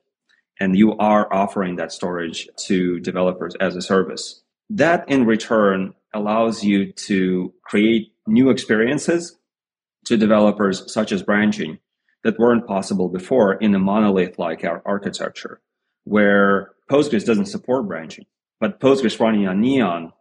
and 0.59 0.77
you 0.77 0.95
are 0.97 1.33
offering 1.33 1.77
that 1.77 1.91
storage 1.91 2.47
to 2.65 2.99
developers 2.99 3.55
as 3.55 3.75
a 3.75 3.81
service. 3.81 4.43
That 4.69 5.09
in 5.09 5.25
return 5.25 5.95
allows 6.13 6.63
you 6.63 6.91
to 6.93 7.51
create 7.63 8.13
new 8.27 8.51
experiences 8.51 9.35
to 10.05 10.17
developers 10.17 10.93
such 10.93 11.11
as 11.11 11.23
branching 11.23 11.79
that 12.23 12.39
weren't 12.39 12.67
possible 12.67 13.09
before 13.09 13.53
in 13.53 13.73
a 13.75 13.79
monolith 13.79 14.37
like 14.37 14.63
our 14.63 14.81
architecture 14.85 15.61
where 16.03 16.71
Postgres 16.89 17.25
doesn't 17.25 17.45
support 17.45 17.87
branching, 17.87 18.25
but 18.59 18.79
Postgres 18.79 19.19
running 19.19 19.47
on 19.47 19.61
Neon 19.61 20.13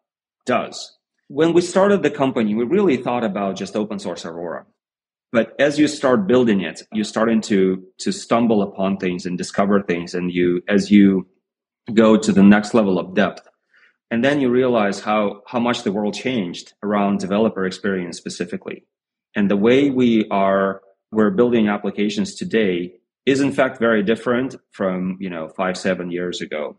does 0.47 0.97
when 1.31 1.53
we 1.53 1.61
started 1.61 2.03
the 2.03 2.11
company, 2.11 2.57
we 2.57 2.65
really 2.65 2.97
thought 2.97 3.23
about 3.23 3.55
just 3.55 3.77
open 3.77 4.01
source 4.01 4.25
Aurora. 4.25 4.67
But 5.31 5.55
as 5.61 5.79
you 5.79 5.87
start 5.87 6.27
building 6.27 6.61
it, 6.61 6.83
you're 6.93 7.05
starting 7.05 7.41
to 7.43 7.85
to 7.99 8.11
stumble 8.11 8.63
upon 8.63 8.97
things 8.97 9.27
and 9.27 9.39
discover 9.39 9.81
things, 9.81 10.13
and 10.13 10.33
you 10.33 10.61
as 10.67 10.91
you 10.91 11.29
go 11.95 12.17
to 12.17 12.33
the 12.33 12.43
next 12.43 12.75
level 12.75 12.99
of 12.99 13.15
depth, 13.15 13.47
and 14.11 14.25
then 14.25 14.41
you 14.41 14.51
realize 14.51 14.99
how 14.99 15.43
how 15.47 15.61
much 15.61 15.85
the 15.85 15.93
world 15.93 16.15
changed 16.15 16.73
around 16.83 17.21
developer 17.21 17.65
experience 17.65 18.17
specifically, 18.17 18.85
and 19.37 19.49
the 19.49 19.57
way 19.57 19.89
we 19.89 20.27
are 20.31 20.83
we're 21.13 21.31
building 21.31 21.69
applications 21.69 22.35
today 22.35 22.95
is 23.27 23.41
in 23.41 23.53
fact 23.53 23.79
very 23.79 24.03
different 24.03 24.57
from 24.73 25.17
you 25.21 25.31
know 25.31 25.49
five 25.49 25.77
seven 25.77 26.11
years 26.11 26.41
ago. 26.41 26.77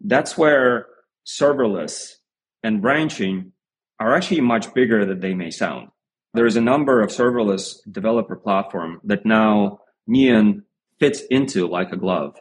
That's 0.00 0.36
where 0.36 0.86
serverless 1.26 2.14
and 2.62 2.82
branching 2.82 3.52
are 4.00 4.14
actually 4.14 4.40
much 4.40 4.72
bigger 4.74 5.04
than 5.04 5.20
they 5.20 5.34
may 5.34 5.50
sound. 5.50 5.88
There 6.34 6.46
is 6.46 6.56
a 6.56 6.60
number 6.60 7.00
of 7.00 7.10
serverless 7.10 7.76
developer 7.90 8.36
platform 8.36 9.00
that 9.04 9.26
now 9.26 9.80
Neon 10.06 10.64
fits 10.98 11.22
into 11.30 11.66
like 11.66 11.92
a 11.92 11.96
glove. 11.96 12.38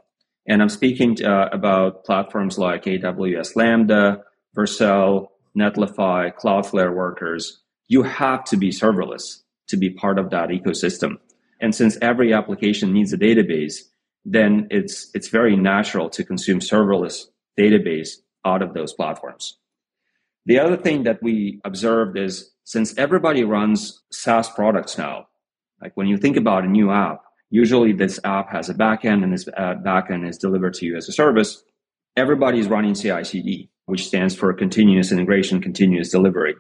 And 0.48 0.62
I'm 0.62 0.70
speaking 0.70 1.24
uh, 1.24 1.50
about 1.52 2.04
platforms 2.04 2.58
like 2.58 2.86
AWS 2.86 3.56
Lambda, 3.56 4.24
Vercel, 4.58 5.28
Netlify, 5.58 6.34
Cloudflare 6.34 6.96
workers. 6.96 7.62
You 7.88 8.04
have 8.04 8.44
to 8.46 8.58
be 8.58 8.70
serverless 8.70 9.42
to 9.72 9.78
be 9.78 9.90
part 9.90 10.20
of 10.20 10.30
that 10.30 10.50
ecosystem. 10.50 11.18
And 11.60 11.76
since 11.76 11.98
every 12.02 12.34
application 12.34 12.94
needs 12.94 13.12
a 13.14 13.18
database, 13.18 13.76
then 14.26 14.68
it's 14.70 15.10
it's 15.14 15.30
very 15.30 15.56
natural 15.56 16.10
to 16.12 16.24
consume 16.24 16.60
serverless 16.60 17.26
database 17.60 18.10
out 18.46 18.62
of 18.62 18.74
those 18.74 18.94
platforms. 18.94 19.58
The 20.46 20.60
other 20.60 20.78
thing 20.78 21.04
that 21.04 21.22
we 21.22 21.60
observed 21.64 22.18
is 22.18 22.52
since 22.64 22.98
everybody 22.98 23.44
runs 23.44 24.02
SaaS 24.12 24.50
products 24.50 24.98
now, 24.98 25.28
like 25.82 25.96
when 25.96 26.08
you 26.08 26.18
think 26.18 26.38
about 26.38 26.64
a 26.64 26.68
new 26.68 26.92
app, 26.92 27.22
usually 27.50 27.94
this 27.94 28.20
app 28.24 28.52
has 28.52 28.70
a 28.70 28.74
backend 28.74 29.24
and 29.24 29.34
this 29.34 29.48
uh, 29.48 29.76
backend 29.86 30.28
is 30.28 30.38
delivered 30.38 30.74
to 30.76 30.86
you 30.86 30.96
as 30.96 31.08
a 31.08 31.12
service. 31.12 31.64
Everybody's 32.18 32.68
running 32.68 32.94
CI/CD, 32.94 33.70
which 33.86 34.08
stands 34.08 34.36
for 34.36 34.52
continuous 34.54 35.12
integration, 35.12 35.62
continuous 35.62 36.10
delivery. 36.10 36.56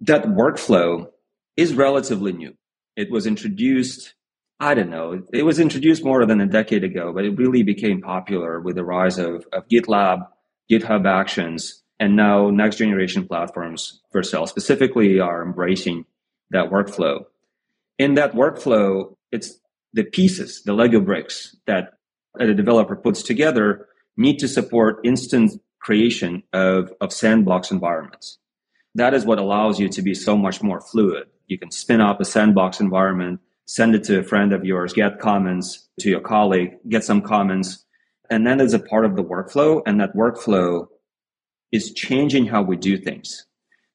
That 0.00 0.24
workflow 0.24 1.08
is 1.58 1.74
relatively 1.74 2.32
new. 2.32 2.54
It 2.96 3.10
was 3.10 3.26
introduced 3.26 4.14
I 4.60 4.74
don't 4.74 4.90
know. 4.90 5.22
It 5.32 5.44
was 5.44 5.60
introduced 5.60 6.04
more 6.04 6.26
than 6.26 6.40
a 6.40 6.46
decade 6.46 6.82
ago, 6.82 7.12
but 7.12 7.24
it 7.24 7.38
really 7.38 7.62
became 7.62 8.00
popular 8.00 8.60
with 8.60 8.74
the 8.74 8.84
rise 8.84 9.16
of, 9.16 9.46
of 9.52 9.68
GitLab, 9.68 10.26
GitHub 10.68 11.06
Actions, 11.06 11.84
and 12.00 12.16
now 12.16 12.50
next 12.50 12.78
generation 12.78 13.26
platforms, 13.26 14.00
Vercel 14.12 14.48
specifically, 14.48 15.20
are 15.20 15.44
embracing 15.44 16.06
that 16.50 16.70
workflow. 16.70 17.24
In 17.98 18.14
that 18.14 18.32
workflow, 18.32 19.14
it's 19.30 19.60
the 19.92 20.02
pieces, 20.02 20.62
the 20.64 20.72
Lego 20.72 21.00
bricks 21.00 21.56
that 21.68 21.92
a 22.38 22.52
developer 22.52 22.96
puts 22.96 23.22
together 23.22 23.86
need 24.16 24.38
to 24.38 24.48
support 24.48 24.98
instant 25.04 25.52
creation 25.80 26.42
of, 26.52 26.92
of 27.00 27.12
sandbox 27.12 27.70
environments. 27.70 28.38
That 28.96 29.14
is 29.14 29.24
what 29.24 29.38
allows 29.38 29.78
you 29.78 29.88
to 29.90 30.02
be 30.02 30.14
so 30.14 30.36
much 30.36 30.62
more 30.64 30.80
fluid. 30.80 31.28
You 31.48 31.58
can 31.58 31.70
spin 31.70 32.00
up 32.00 32.20
a 32.20 32.24
sandbox 32.24 32.80
environment 32.80 33.40
send 33.68 33.94
it 33.94 34.02
to 34.02 34.18
a 34.18 34.22
friend 34.22 34.52
of 34.52 34.64
yours, 34.64 34.94
get 34.94 35.20
comments 35.20 35.88
to 36.00 36.08
your 36.08 36.20
colleague, 36.20 36.70
get 36.88 37.04
some 37.04 37.20
comments. 37.20 37.84
And 38.30 38.46
then 38.46 38.58
there's 38.58 38.74
a 38.74 38.78
part 38.78 39.04
of 39.04 39.14
the 39.14 39.22
workflow, 39.22 39.82
and 39.86 40.00
that 40.00 40.16
workflow 40.16 40.86
is 41.70 41.92
changing 41.92 42.46
how 42.46 42.62
we 42.62 42.76
do 42.76 42.96
things. 42.96 43.44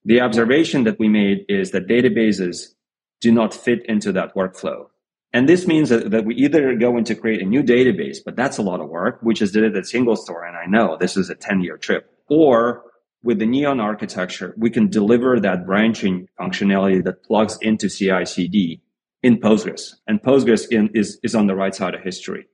The 0.06 0.22
observation 0.22 0.84
that 0.84 1.00
we 1.00 1.10
made 1.10 1.46
is 1.50 1.72
that 1.72 1.88
databases 1.88 2.76
do 3.20 3.32
not 3.32 3.54
fit 3.54 3.84
into 3.88 4.12
that 4.12 4.36
workflow. 4.36 4.86
And 5.34 5.50
this 5.50 5.66
means 5.66 5.90
that, 5.90 6.12
that 6.12 6.26
we 6.26 6.36
either 6.36 6.76
go 6.76 6.96
into 6.96 7.16
create 7.16 7.42
a 7.42 7.46
new 7.46 7.64
database, 7.64 8.18
but 8.24 8.36
that's 8.36 8.60
a 8.60 8.62
lot 8.62 8.80
of 8.80 8.90
work, 8.90 9.20
which 9.24 9.42
is 9.42 9.52
did 9.52 9.64
it 9.64 9.76
at 9.76 9.86
SingleStore. 9.86 10.48
And 10.48 10.56
I 10.56 10.68
know 10.68 10.98
this 11.00 11.18
is 11.18 11.32
a 11.32 11.36
10 11.36 11.62
year 11.62 11.78
trip. 11.78 12.12
Or 12.30 12.84
with 13.24 13.40
the 13.40 13.46
Neon 13.46 13.80
architecture, 13.80 14.54
we 14.58 14.70
can 14.70 14.90
deliver 14.90 15.40
that 15.40 15.66
branching 15.66 16.28
functionality 16.40 17.04
that 17.04 17.24
plugs 17.24 17.58
into 17.62 17.90
CI 17.90 18.26
CD 18.26 18.82
in 19.24 19.40
Postgres, 19.40 19.96
and 20.06 20.22
Postgres 20.22 20.70
in, 20.70 20.90
is 20.94 21.20
is 21.24 21.34
on 21.34 21.48
the 21.48 21.56
right 21.56 21.74
side 21.74 21.96
of 21.96 22.02
history. 22.02 22.48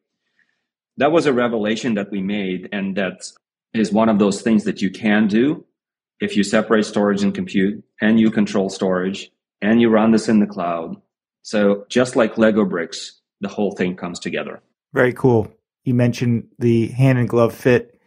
That 0.97 1.11
was 1.11 1.25
a 1.25 1.33
revelation 1.33 1.95
that 1.95 2.11
we 2.11 2.21
made, 2.21 2.69
and 2.71 2.95
that 2.95 3.23
is 3.73 3.91
one 3.91 4.09
of 4.09 4.19
those 4.19 4.41
things 4.41 4.63
that 4.65 4.81
you 4.81 4.91
can 4.91 5.27
do 5.27 5.65
if 6.19 6.35
you 6.35 6.43
separate 6.43 6.85
storage 6.85 7.23
and 7.23 7.33
compute, 7.33 7.83
and 8.01 8.19
you 8.19 8.29
control 8.29 8.69
storage, 8.69 9.31
and 9.61 9.81
you 9.81 9.89
run 9.89 10.11
this 10.11 10.29
in 10.29 10.39
the 10.39 10.45
cloud. 10.45 10.95
So 11.41 11.85
just 11.89 12.15
like 12.15 12.37
Lego 12.37 12.65
bricks, 12.65 13.19
the 13.41 13.47
whole 13.47 13.71
thing 13.71 13.95
comes 13.95 14.19
together. 14.19 14.61
Very 14.93 15.13
cool. 15.13 15.51
You 15.85 15.93
mentioned 15.93 16.49
the 16.59 16.87
hand 16.87 17.17
and 17.17 17.29
glove 17.29 17.55
fit 17.55 17.98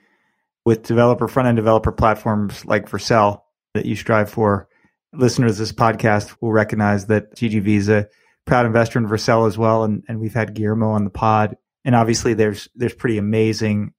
with 0.65 0.83
developer 0.83 1.29
front 1.29 1.49
end 1.49 1.57
developer 1.57 1.93
platforms 1.93 2.65
like 2.65 2.89
Vercel 2.89 3.43
that 3.75 3.87
you 3.87 3.97
strive 3.97 4.31
for. 4.31 4.69
Listeners 5.13 5.57
to 5.57 5.63
this 5.63 5.73
podcast 5.73 6.37
will 6.41 6.53
recognize 6.53 7.07
that 7.07 7.35
GGV 7.35 7.69
is 7.69 7.89
a 7.89 8.09
proud 8.45 8.67
investor 8.67 8.99
in 8.99 9.07
Vercel 9.07 9.47
as 9.47 9.59
well, 9.59 9.85
and, 9.85 10.03
and 10.09 10.21
we've 10.21 10.35
had 10.35 10.55
Guillermo 10.55 10.91
on 10.91 11.05
the 11.05 11.11
pod. 11.11 11.57
And 11.85 11.95
obviously, 11.95 12.35
there's 12.35 12.69
there's 12.75 12.95
pretty 12.95 13.19
amazing 13.19 13.93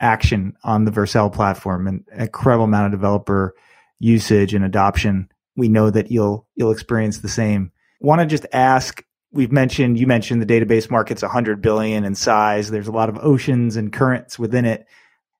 action 0.00 0.54
on 0.62 0.84
the 0.84 0.90
Vercel 0.90 1.32
platform 1.32 1.86
and 1.86 2.04
incredible 2.12 2.64
amount 2.64 2.86
of 2.86 3.00
developer 3.00 3.54
usage 3.98 4.54
and 4.54 4.64
adoption. 4.64 5.28
We 5.56 5.68
know 5.68 5.90
that 5.90 6.10
you'll 6.10 6.46
you'll 6.54 6.72
experience 6.72 7.18
the 7.18 7.28
same. 7.28 7.72
Want 8.00 8.20
to 8.20 8.26
just 8.26 8.46
ask? 8.52 9.04
We've 9.30 9.52
mentioned 9.52 9.98
you 9.98 10.06
mentioned 10.06 10.40
the 10.42 10.46
database 10.46 10.90
market's 10.90 11.22
100 11.22 11.60
billion 11.60 12.04
in 12.04 12.14
size. 12.14 12.70
There's 12.70 12.88
a 12.88 12.92
lot 12.92 13.08
of 13.08 13.18
oceans 13.18 13.76
and 13.76 13.92
currents 13.92 14.38
within 14.38 14.64
it. 14.64 14.86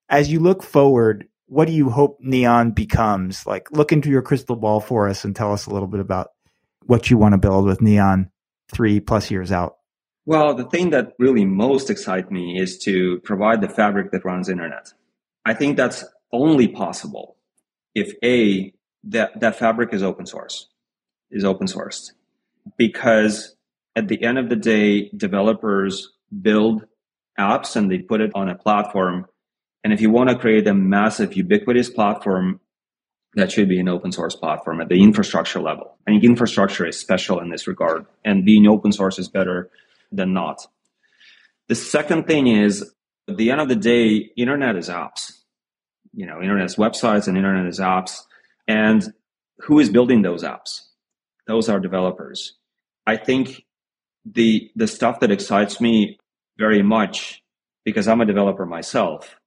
As 0.09 0.31
you 0.31 0.40
look 0.40 0.62
forward, 0.62 1.29
what 1.47 1.66
do 1.66 1.73
you 1.73 1.90
hope 1.90 2.18
Neon 2.21 2.73
becomes? 2.73 3.47
Like, 3.47 3.71
look 3.71 3.92
into 3.92 4.11
your 4.11 4.23
crystal 4.23 4.57
ball 4.57 4.81
for 4.81 5.09
us 5.09 5.25
and 5.25 5.35
tell 5.35 5.53
us 5.53 5.66
a 5.66 5.71
little 5.71 5.88
bit 5.88 6.01
about 6.01 6.33
what 6.87 7.11
you 7.11 7.18
want 7.18 7.33
to 7.33 7.38
build 7.38 7.64
with 7.64 7.81
Neon 7.81 8.31
three 8.73 9.01
plus 9.01 9.31
years 9.31 9.53
out? 9.53 9.77
Well, 10.27 10.55
the 10.55 10.64
thing 10.64 10.90
that 10.90 11.12
really 11.18 11.44
most 11.44 11.88
excites 11.88 12.31
me 12.31 12.61
is 12.61 12.79
to 12.81 13.18
provide 13.21 13.61
the 13.61 13.68
fabric 13.68 14.11
that 14.12 14.25
runs 14.25 14.49
internet. 14.49 14.92
I 15.47 15.55
think 15.55 15.77
that's 15.77 16.05
only 16.33 16.68
possible 16.68 17.37
if 17.94 18.12
a 18.23 18.73
that 19.05 19.40
that 19.40 19.59
fabric 19.59 19.94
is 19.94 20.03
open 20.03 20.27
source, 20.27 20.68
is 21.31 21.44
open 21.44 21.66
sourced, 21.66 22.12
because 22.77 23.57
at 23.97 24.09
the 24.09 24.23
end 24.23 24.38
of 24.38 24.51
the 24.51 24.57
day, 24.57 25.09
developers 25.16 26.12
build 26.42 26.85
apps 27.38 27.77
and 27.77 27.90
they 27.90 27.99
put 27.99 28.21
it 28.21 28.31
on 28.35 28.49
a 28.49 28.55
platform. 28.55 29.27
And 29.85 29.93
if 29.93 30.01
you 30.01 30.11
want 30.11 30.31
to 30.31 30.37
create 30.37 30.67
a 30.67 30.75
massive 30.75 31.35
ubiquitous 31.35 31.88
platform 31.88 32.61
that 33.35 33.53
should 33.53 33.69
be 33.69 33.79
an 33.79 33.88
open 33.88 34.12
source 34.12 34.35
platform 34.35 34.81
at 34.81 34.88
the 34.88 35.03
infrastructure 35.03 35.61
level. 35.61 35.97
Think 36.07 36.25
infrastructure 36.25 36.87
is 36.87 36.99
special 36.99 37.41
in 37.41 37.51
this 37.51 37.67
regard, 37.67 38.07
and 38.25 38.45
being 38.45 38.67
open 38.67 38.93
source 38.93 39.19
is 39.19 39.29
better 39.29 39.71
than 40.11 40.33
not. 40.33 40.67
The 41.69 41.75
second 41.75 42.27
thing 42.27 42.47
is, 42.47 42.93
at 43.29 43.37
the 43.37 43.51
end 43.51 43.61
of 43.61 43.69
the 43.69 43.77
day, 43.77 44.31
internet 44.37 44.77
is 44.77 44.88
apps. 44.88 45.33
You 46.14 46.27
know, 46.27 46.41
internet 46.41 46.64
is 46.64 46.77
websites 46.77 47.29
and 47.29 47.37
internet 47.37 47.67
is 47.67 47.79
apps. 47.79 48.23
And 48.67 49.12
who 49.59 49.79
is 49.79 49.91
building 49.91 50.23
those 50.23 50.43
apps? 50.43 50.81
Those 51.47 51.69
are 51.69 51.79
developers. 51.79 52.55
I 53.07 53.17
think 53.17 53.64
the 54.25 54.71
the 54.75 54.87
stuff 54.87 55.21
that 55.21 55.31
excites 55.31 55.81
me 55.81 56.19
very 56.59 56.83
much, 56.83 57.43
because 57.85 58.09
I'm 58.09 58.21
a 58.21 58.27
developer 58.27 58.67
myself, 58.67 59.38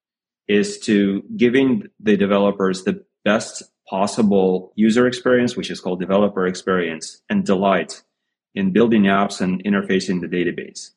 is 0.52 0.80
to 0.80 1.24
giving 1.38 1.88
the 2.00 2.18
developers 2.18 2.84
the 2.84 3.04
best 3.24 3.64
possible 3.88 4.74
user 4.76 5.08
experience, 5.08 5.56
which 5.56 5.72
is 5.72 5.80
called 5.80 6.00
developer 6.00 6.46
experience, 6.46 7.22
and 7.30 7.46
delight 7.46 8.02
in 8.54 8.72
building 8.72 9.04
apps 9.04 9.40
and 9.40 9.64
interfacing 9.64 10.20
the 10.22 10.28
database. 10.28 10.92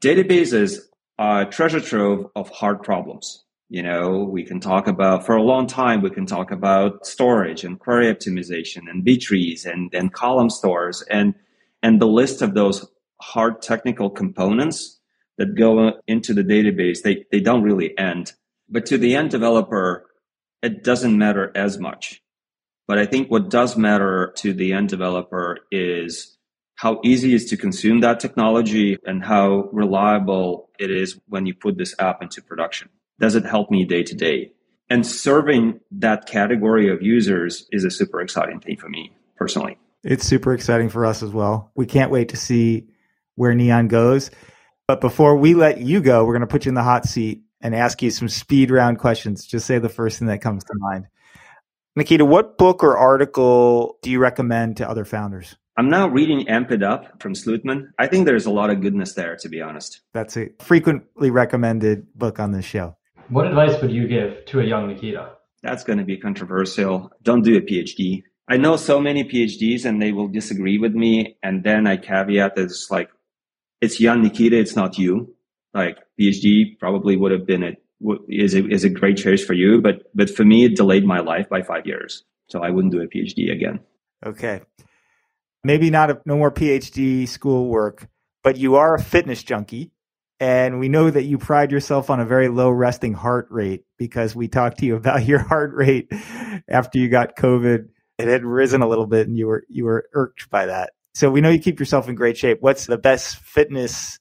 Databases 0.00 0.78
are 1.18 1.42
a 1.42 1.50
treasure 1.50 1.80
trove 1.80 2.30
of 2.36 2.48
hard 2.50 2.82
problems. 2.82 3.44
You 3.68 3.82
know, 3.82 4.24
we 4.24 4.44
can 4.44 4.60
talk 4.60 4.86
about, 4.86 5.26
for 5.26 5.36
a 5.36 5.42
long 5.42 5.66
time, 5.66 6.00
we 6.00 6.10
can 6.10 6.26
talk 6.26 6.50
about 6.50 7.06
storage 7.06 7.64
and 7.64 7.78
query 7.78 8.12
optimization 8.12 8.88
and 8.90 9.04
B 9.04 9.18
trees 9.18 9.64
and, 9.64 9.92
and 9.94 10.12
column 10.12 10.50
stores 10.50 11.02
and, 11.10 11.34
and 11.82 12.00
the 12.00 12.06
list 12.06 12.42
of 12.42 12.54
those 12.54 12.86
hard 13.20 13.62
technical 13.62 14.10
components 14.10 14.98
that 15.38 15.54
go 15.54 15.92
into 16.06 16.34
the 16.34 16.42
database, 16.42 17.02
they, 17.02 17.24
they 17.30 17.40
don't 17.40 17.62
really 17.62 17.96
end. 17.98 18.32
But 18.70 18.86
to 18.86 18.98
the 18.98 19.16
end 19.16 19.30
developer, 19.30 20.06
it 20.62 20.84
doesn't 20.84 21.16
matter 21.16 21.50
as 21.54 21.78
much. 21.78 22.22
But 22.86 22.98
I 22.98 23.06
think 23.06 23.30
what 23.30 23.50
does 23.50 23.76
matter 23.76 24.32
to 24.38 24.52
the 24.52 24.72
end 24.72 24.88
developer 24.88 25.58
is 25.70 26.36
how 26.76 27.00
easy 27.04 27.32
it 27.32 27.36
is 27.36 27.44
to 27.46 27.56
consume 27.56 28.00
that 28.00 28.20
technology 28.20 28.96
and 29.04 29.22
how 29.22 29.68
reliable 29.72 30.70
it 30.78 30.90
is 30.90 31.18
when 31.28 31.46
you 31.46 31.54
put 31.54 31.76
this 31.76 31.94
app 31.98 32.22
into 32.22 32.42
production. 32.42 32.88
Does 33.18 33.34
it 33.34 33.44
help 33.44 33.70
me 33.70 33.84
day 33.84 34.02
to 34.02 34.14
day? 34.14 34.52
And 34.88 35.06
serving 35.06 35.80
that 35.92 36.26
category 36.26 36.90
of 36.90 37.02
users 37.02 37.66
is 37.70 37.84
a 37.84 37.90
super 37.90 38.20
exciting 38.20 38.60
thing 38.60 38.76
for 38.76 38.88
me 38.88 39.12
personally. 39.36 39.78
It's 40.02 40.24
super 40.24 40.54
exciting 40.54 40.88
for 40.88 41.04
us 41.04 41.22
as 41.22 41.30
well. 41.30 41.70
We 41.76 41.86
can't 41.86 42.10
wait 42.10 42.30
to 42.30 42.36
see 42.36 42.88
where 43.34 43.54
Neon 43.54 43.88
goes. 43.88 44.30
But 44.88 45.00
before 45.00 45.36
we 45.36 45.54
let 45.54 45.80
you 45.80 46.00
go, 46.00 46.24
we're 46.24 46.32
going 46.32 46.40
to 46.40 46.46
put 46.46 46.64
you 46.64 46.70
in 46.70 46.74
the 46.74 46.82
hot 46.82 47.04
seat 47.04 47.42
and 47.60 47.74
ask 47.74 48.02
you 48.02 48.10
some 48.10 48.28
speed 48.28 48.70
round 48.70 48.98
questions. 48.98 49.46
Just 49.46 49.66
say 49.66 49.78
the 49.78 49.88
first 49.88 50.18
thing 50.18 50.28
that 50.28 50.40
comes 50.40 50.64
to 50.64 50.74
mind. 50.78 51.06
Nikita, 51.96 52.24
what 52.24 52.56
book 52.56 52.82
or 52.82 52.96
article 52.96 53.98
do 54.02 54.10
you 54.10 54.18
recommend 54.20 54.76
to 54.78 54.88
other 54.88 55.04
founders? 55.04 55.56
I'm 55.76 55.88
now 55.88 56.08
reading 56.08 56.48
Amp 56.48 56.70
It 56.70 56.82
Up 56.82 57.22
from 57.22 57.34
Slootman. 57.34 57.88
I 57.98 58.06
think 58.06 58.26
there's 58.26 58.46
a 58.46 58.50
lot 58.50 58.70
of 58.70 58.80
goodness 58.80 59.14
there, 59.14 59.36
to 59.36 59.48
be 59.48 59.60
honest. 59.60 60.00
That's 60.12 60.36
a 60.36 60.50
frequently 60.60 61.30
recommended 61.30 62.06
book 62.14 62.38
on 62.38 62.52
this 62.52 62.64
show. 62.64 62.96
What 63.28 63.46
advice 63.46 63.80
would 63.80 63.90
you 63.90 64.06
give 64.06 64.44
to 64.46 64.60
a 64.60 64.64
young 64.64 64.88
Nikita? 64.88 65.32
That's 65.62 65.84
going 65.84 65.98
to 65.98 66.04
be 66.04 66.16
controversial. 66.16 67.10
Don't 67.22 67.42
do 67.42 67.56
a 67.56 67.60
PhD. 67.60 68.24
I 68.48 68.56
know 68.56 68.76
so 68.76 69.00
many 69.00 69.24
PhDs 69.24 69.84
and 69.84 70.02
they 70.02 70.12
will 70.12 70.28
disagree 70.28 70.78
with 70.78 70.92
me. 70.92 71.36
And 71.42 71.62
then 71.62 71.86
I 71.86 71.96
caveat 71.96 72.56
that 72.56 72.62
it's 72.62 72.90
like, 72.90 73.10
it's 73.80 74.00
young 74.00 74.22
Nikita, 74.22 74.58
it's 74.58 74.76
not 74.76 74.98
you. 74.98 75.34
Like 75.74 75.98
PhD 76.20 76.78
probably 76.78 77.16
would 77.16 77.32
have 77.32 77.46
been 77.46 77.62
a 77.62 77.72
is 78.28 78.54
a, 78.54 78.66
is 78.68 78.84
a 78.84 78.88
great 78.88 79.16
choice 79.16 79.44
for 79.44 79.52
you, 79.52 79.80
but 79.80 80.02
but 80.14 80.30
for 80.30 80.44
me, 80.44 80.64
it 80.64 80.76
delayed 80.76 81.04
my 81.04 81.20
life 81.20 81.48
by 81.48 81.62
five 81.62 81.86
years. 81.86 82.24
So 82.48 82.62
I 82.62 82.70
wouldn't 82.70 82.92
do 82.92 83.00
a 83.00 83.06
PhD 83.06 83.52
again. 83.52 83.80
Okay, 84.24 84.62
maybe 85.62 85.90
not 85.90 86.10
a, 86.10 86.20
no 86.24 86.36
more 86.36 86.50
PhD 86.50 87.28
school 87.28 87.68
work, 87.68 88.08
but 88.42 88.56
you 88.56 88.76
are 88.76 88.94
a 88.94 89.02
fitness 89.02 89.42
junkie. 89.42 89.92
And 90.40 90.80
we 90.80 90.88
know 90.88 91.10
that 91.10 91.24
you 91.24 91.36
pride 91.36 91.70
yourself 91.70 92.08
on 92.08 92.18
a 92.18 92.24
very 92.24 92.48
low 92.48 92.70
resting 92.70 93.12
heart 93.12 93.46
rate 93.50 93.84
because 93.98 94.34
we 94.34 94.48
talked 94.48 94.78
to 94.78 94.86
you 94.86 94.96
about 94.96 95.26
your 95.26 95.40
heart 95.40 95.72
rate 95.74 96.10
after 96.68 96.98
you 96.98 97.08
got 97.08 97.36
COVID. 97.36 97.88
It 98.18 98.28
had 98.28 98.44
risen 98.44 98.82
a 98.82 98.88
little 98.88 99.06
bit 99.06 99.28
and 99.28 99.36
you 99.36 99.46
were 99.46 99.64
you 99.68 99.84
were 99.84 100.08
irked 100.12 100.50
by 100.50 100.66
that. 100.66 100.92
So 101.14 101.30
we 101.30 101.40
know 101.40 101.50
you 101.50 101.58
keep 101.58 101.78
yourself 101.78 102.08
in 102.08 102.14
great 102.14 102.36
shape. 102.36 102.58
What's 102.60 102.86
the 102.86 102.98
best 102.98 103.36
fitness 103.36 104.18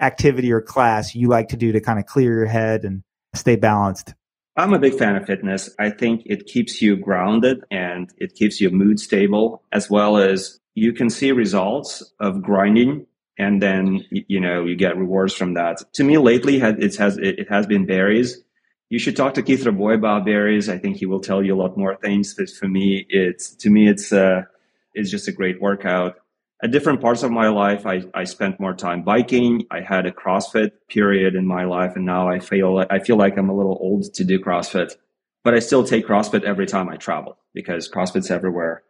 activity 0.00 0.52
or 0.52 0.60
class 0.60 1.14
you 1.14 1.28
like 1.28 1.48
to 1.48 1.56
do 1.56 1.72
to 1.72 1.80
kind 1.80 1.98
of 1.98 2.06
clear 2.06 2.32
your 2.32 2.46
head 2.46 2.84
and 2.84 3.02
stay 3.34 3.56
balanced? 3.56 4.14
I'm 4.56 4.74
a 4.74 4.78
big 4.78 4.94
fan 4.94 5.14
of 5.16 5.26
fitness. 5.26 5.70
I 5.78 5.90
think 5.90 6.22
it 6.26 6.46
keeps 6.46 6.82
you 6.82 6.96
grounded 6.96 7.64
and 7.70 8.12
it 8.18 8.34
keeps 8.34 8.60
your 8.60 8.72
mood 8.72 8.98
stable, 8.98 9.62
as 9.72 9.88
well 9.88 10.16
as 10.16 10.58
you 10.74 10.92
can 10.92 11.10
see 11.10 11.30
results 11.32 12.02
of 12.18 12.42
grinding 12.42 13.06
and 13.38 13.62
then 13.62 14.04
you 14.10 14.40
know 14.40 14.64
you 14.64 14.76
get 14.76 14.96
rewards 14.96 15.32
from 15.32 15.54
that. 15.54 15.82
To 15.94 16.04
me, 16.04 16.18
lately, 16.18 16.60
it 16.60 16.96
has 16.96 17.16
it 17.18 17.48
has 17.48 17.66
been 17.66 17.86
Barry's. 17.86 18.42
You 18.90 18.98
should 18.98 19.16
talk 19.16 19.34
to 19.34 19.42
Keith 19.42 19.64
Rabois 19.64 19.94
about 19.94 20.24
Barry's. 20.24 20.68
I 20.68 20.78
think 20.78 20.96
he 20.96 21.06
will 21.06 21.20
tell 21.20 21.42
you 21.42 21.54
a 21.54 21.60
lot 21.60 21.76
more 21.76 21.96
things. 21.96 22.34
But 22.34 22.50
for 22.50 22.66
me, 22.66 23.06
it's 23.08 23.54
to 23.56 23.70
me 23.70 23.88
it's 23.88 24.12
uh, 24.12 24.42
it's 24.92 25.10
just 25.10 25.28
a 25.28 25.32
great 25.32 25.60
workout. 25.60 26.16
At 26.62 26.72
different 26.72 27.00
parts 27.00 27.22
of 27.22 27.30
my 27.30 27.48
life, 27.48 27.86
I, 27.86 28.02
I 28.14 28.24
spent 28.24 28.58
more 28.58 28.74
time 28.74 29.02
biking. 29.02 29.64
I 29.70 29.80
had 29.80 30.06
a 30.06 30.10
CrossFit 30.10 30.72
period 30.88 31.36
in 31.36 31.46
my 31.46 31.64
life, 31.64 31.94
and 31.94 32.04
now 32.04 32.28
I 32.28 32.40
feel 32.40 32.84
I 32.90 32.98
feel 32.98 33.16
like 33.16 33.36
I'm 33.36 33.48
a 33.48 33.56
little 33.56 33.78
old 33.80 34.12
to 34.14 34.24
do 34.24 34.40
CrossFit. 34.40 34.96
But 35.44 35.54
I 35.54 35.60
still 35.60 35.84
take 35.84 36.06
CrossFit 36.06 36.42
every 36.42 36.66
time 36.66 36.88
I 36.88 36.96
travel 36.96 37.38
because 37.54 37.88
CrossFit's 37.88 38.30
everywhere. 38.30 38.82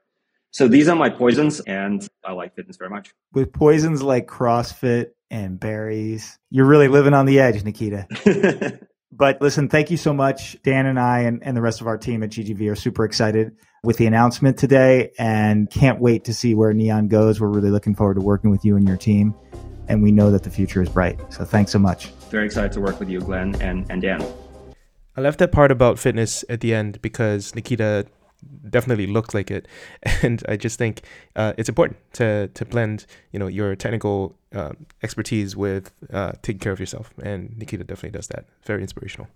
So 0.50 0.66
these 0.66 0.88
are 0.88 0.96
my 0.96 1.10
poisons, 1.10 1.60
and 1.60 2.06
I 2.24 2.32
like 2.32 2.56
fitness 2.56 2.78
very 2.78 2.90
much. 2.90 3.12
With 3.32 3.52
poisons 3.52 4.02
like 4.02 4.26
CrossFit 4.26 5.10
and 5.30 5.60
Barry's, 5.60 6.38
you're 6.50 6.66
really 6.66 6.88
living 6.88 7.12
on 7.12 7.26
the 7.26 7.38
edge, 7.38 7.62
Nikita. 7.64 8.78
but 9.10 9.40
listen, 9.40 9.68
thank 9.68 9.90
you 9.90 9.96
so 9.96 10.12
much. 10.12 10.60
Dan 10.62 10.86
and 10.86 10.98
I 10.98 11.20
and, 11.20 11.42
and 11.42 11.56
the 11.56 11.62
rest 11.62 11.80
of 11.80 11.86
our 11.86 11.98
team 11.98 12.22
at 12.22 12.30
GGV 12.30 12.70
are 12.70 12.76
super 12.76 13.04
excited 13.04 13.56
with 13.82 13.96
the 13.96 14.06
announcement 14.06 14.58
today 14.58 15.12
and 15.18 15.70
can't 15.70 16.00
wait 16.00 16.24
to 16.24 16.34
see 16.34 16.54
where 16.54 16.72
Neon 16.72 17.08
goes. 17.08 17.40
We're 17.40 17.48
really 17.48 17.70
looking 17.70 17.94
forward 17.94 18.14
to 18.14 18.20
working 18.20 18.50
with 18.50 18.64
you 18.64 18.76
and 18.76 18.86
your 18.86 18.96
team. 18.96 19.34
And 19.88 20.02
we 20.02 20.12
know 20.12 20.30
that 20.30 20.42
the 20.42 20.50
future 20.50 20.82
is 20.82 20.88
bright. 20.88 21.18
So 21.32 21.44
thanks 21.44 21.72
so 21.72 21.78
much. 21.78 22.06
Very 22.30 22.44
excited 22.44 22.72
to 22.72 22.80
work 22.80 23.00
with 23.00 23.08
you, 23.08 23.20
Glenn 23.20 23.54
and, 23.62 23.86
and 23.90 24.02
Dan. 24.02 24.22
I 25.16 25.20
left 25.22 25.38
that 25.38 25.50
part 25.50 25.70
about 25.72 25.98
fitness 25.98 26.44
at 26.48 26.60
the 26.60 26.74
end 26.74 27.00
because 27.00 27.54
Nikita 27.54 28.06
definitely 28.70 29.06
looked 29.06 29.34
like 29.34 29.50
it. 29.50 29.66
And 30.22 30.42
i 30.48 30.56
just 30.56 30.78
think 30.78 31.02
uh, 31.36 31.52
it's 31.56 31.68
important 31.68 31.98
to 32.14 32.48
to 32.54 32.64
blend 32.64 33.06
you 33.32 33.38
know 33.38 33.46
your 33.46 33.76
technical 33.76 34.34
uh, 34.54 34.72
expertise 35.02 35.56
with 35.56 35.92
uh, 36.12 36.32
taking 36.42 36.60
care 36.60 36.72
of 36.72 36.80
yourself. 36.80 37.12
And 37.22 37.56
nikita 37.58 37.84
definitely 37.84 38.16
does 38.18 38.28
that. 38.28 38.46
Very 38.64 38.82
inspirational 38.82 39.28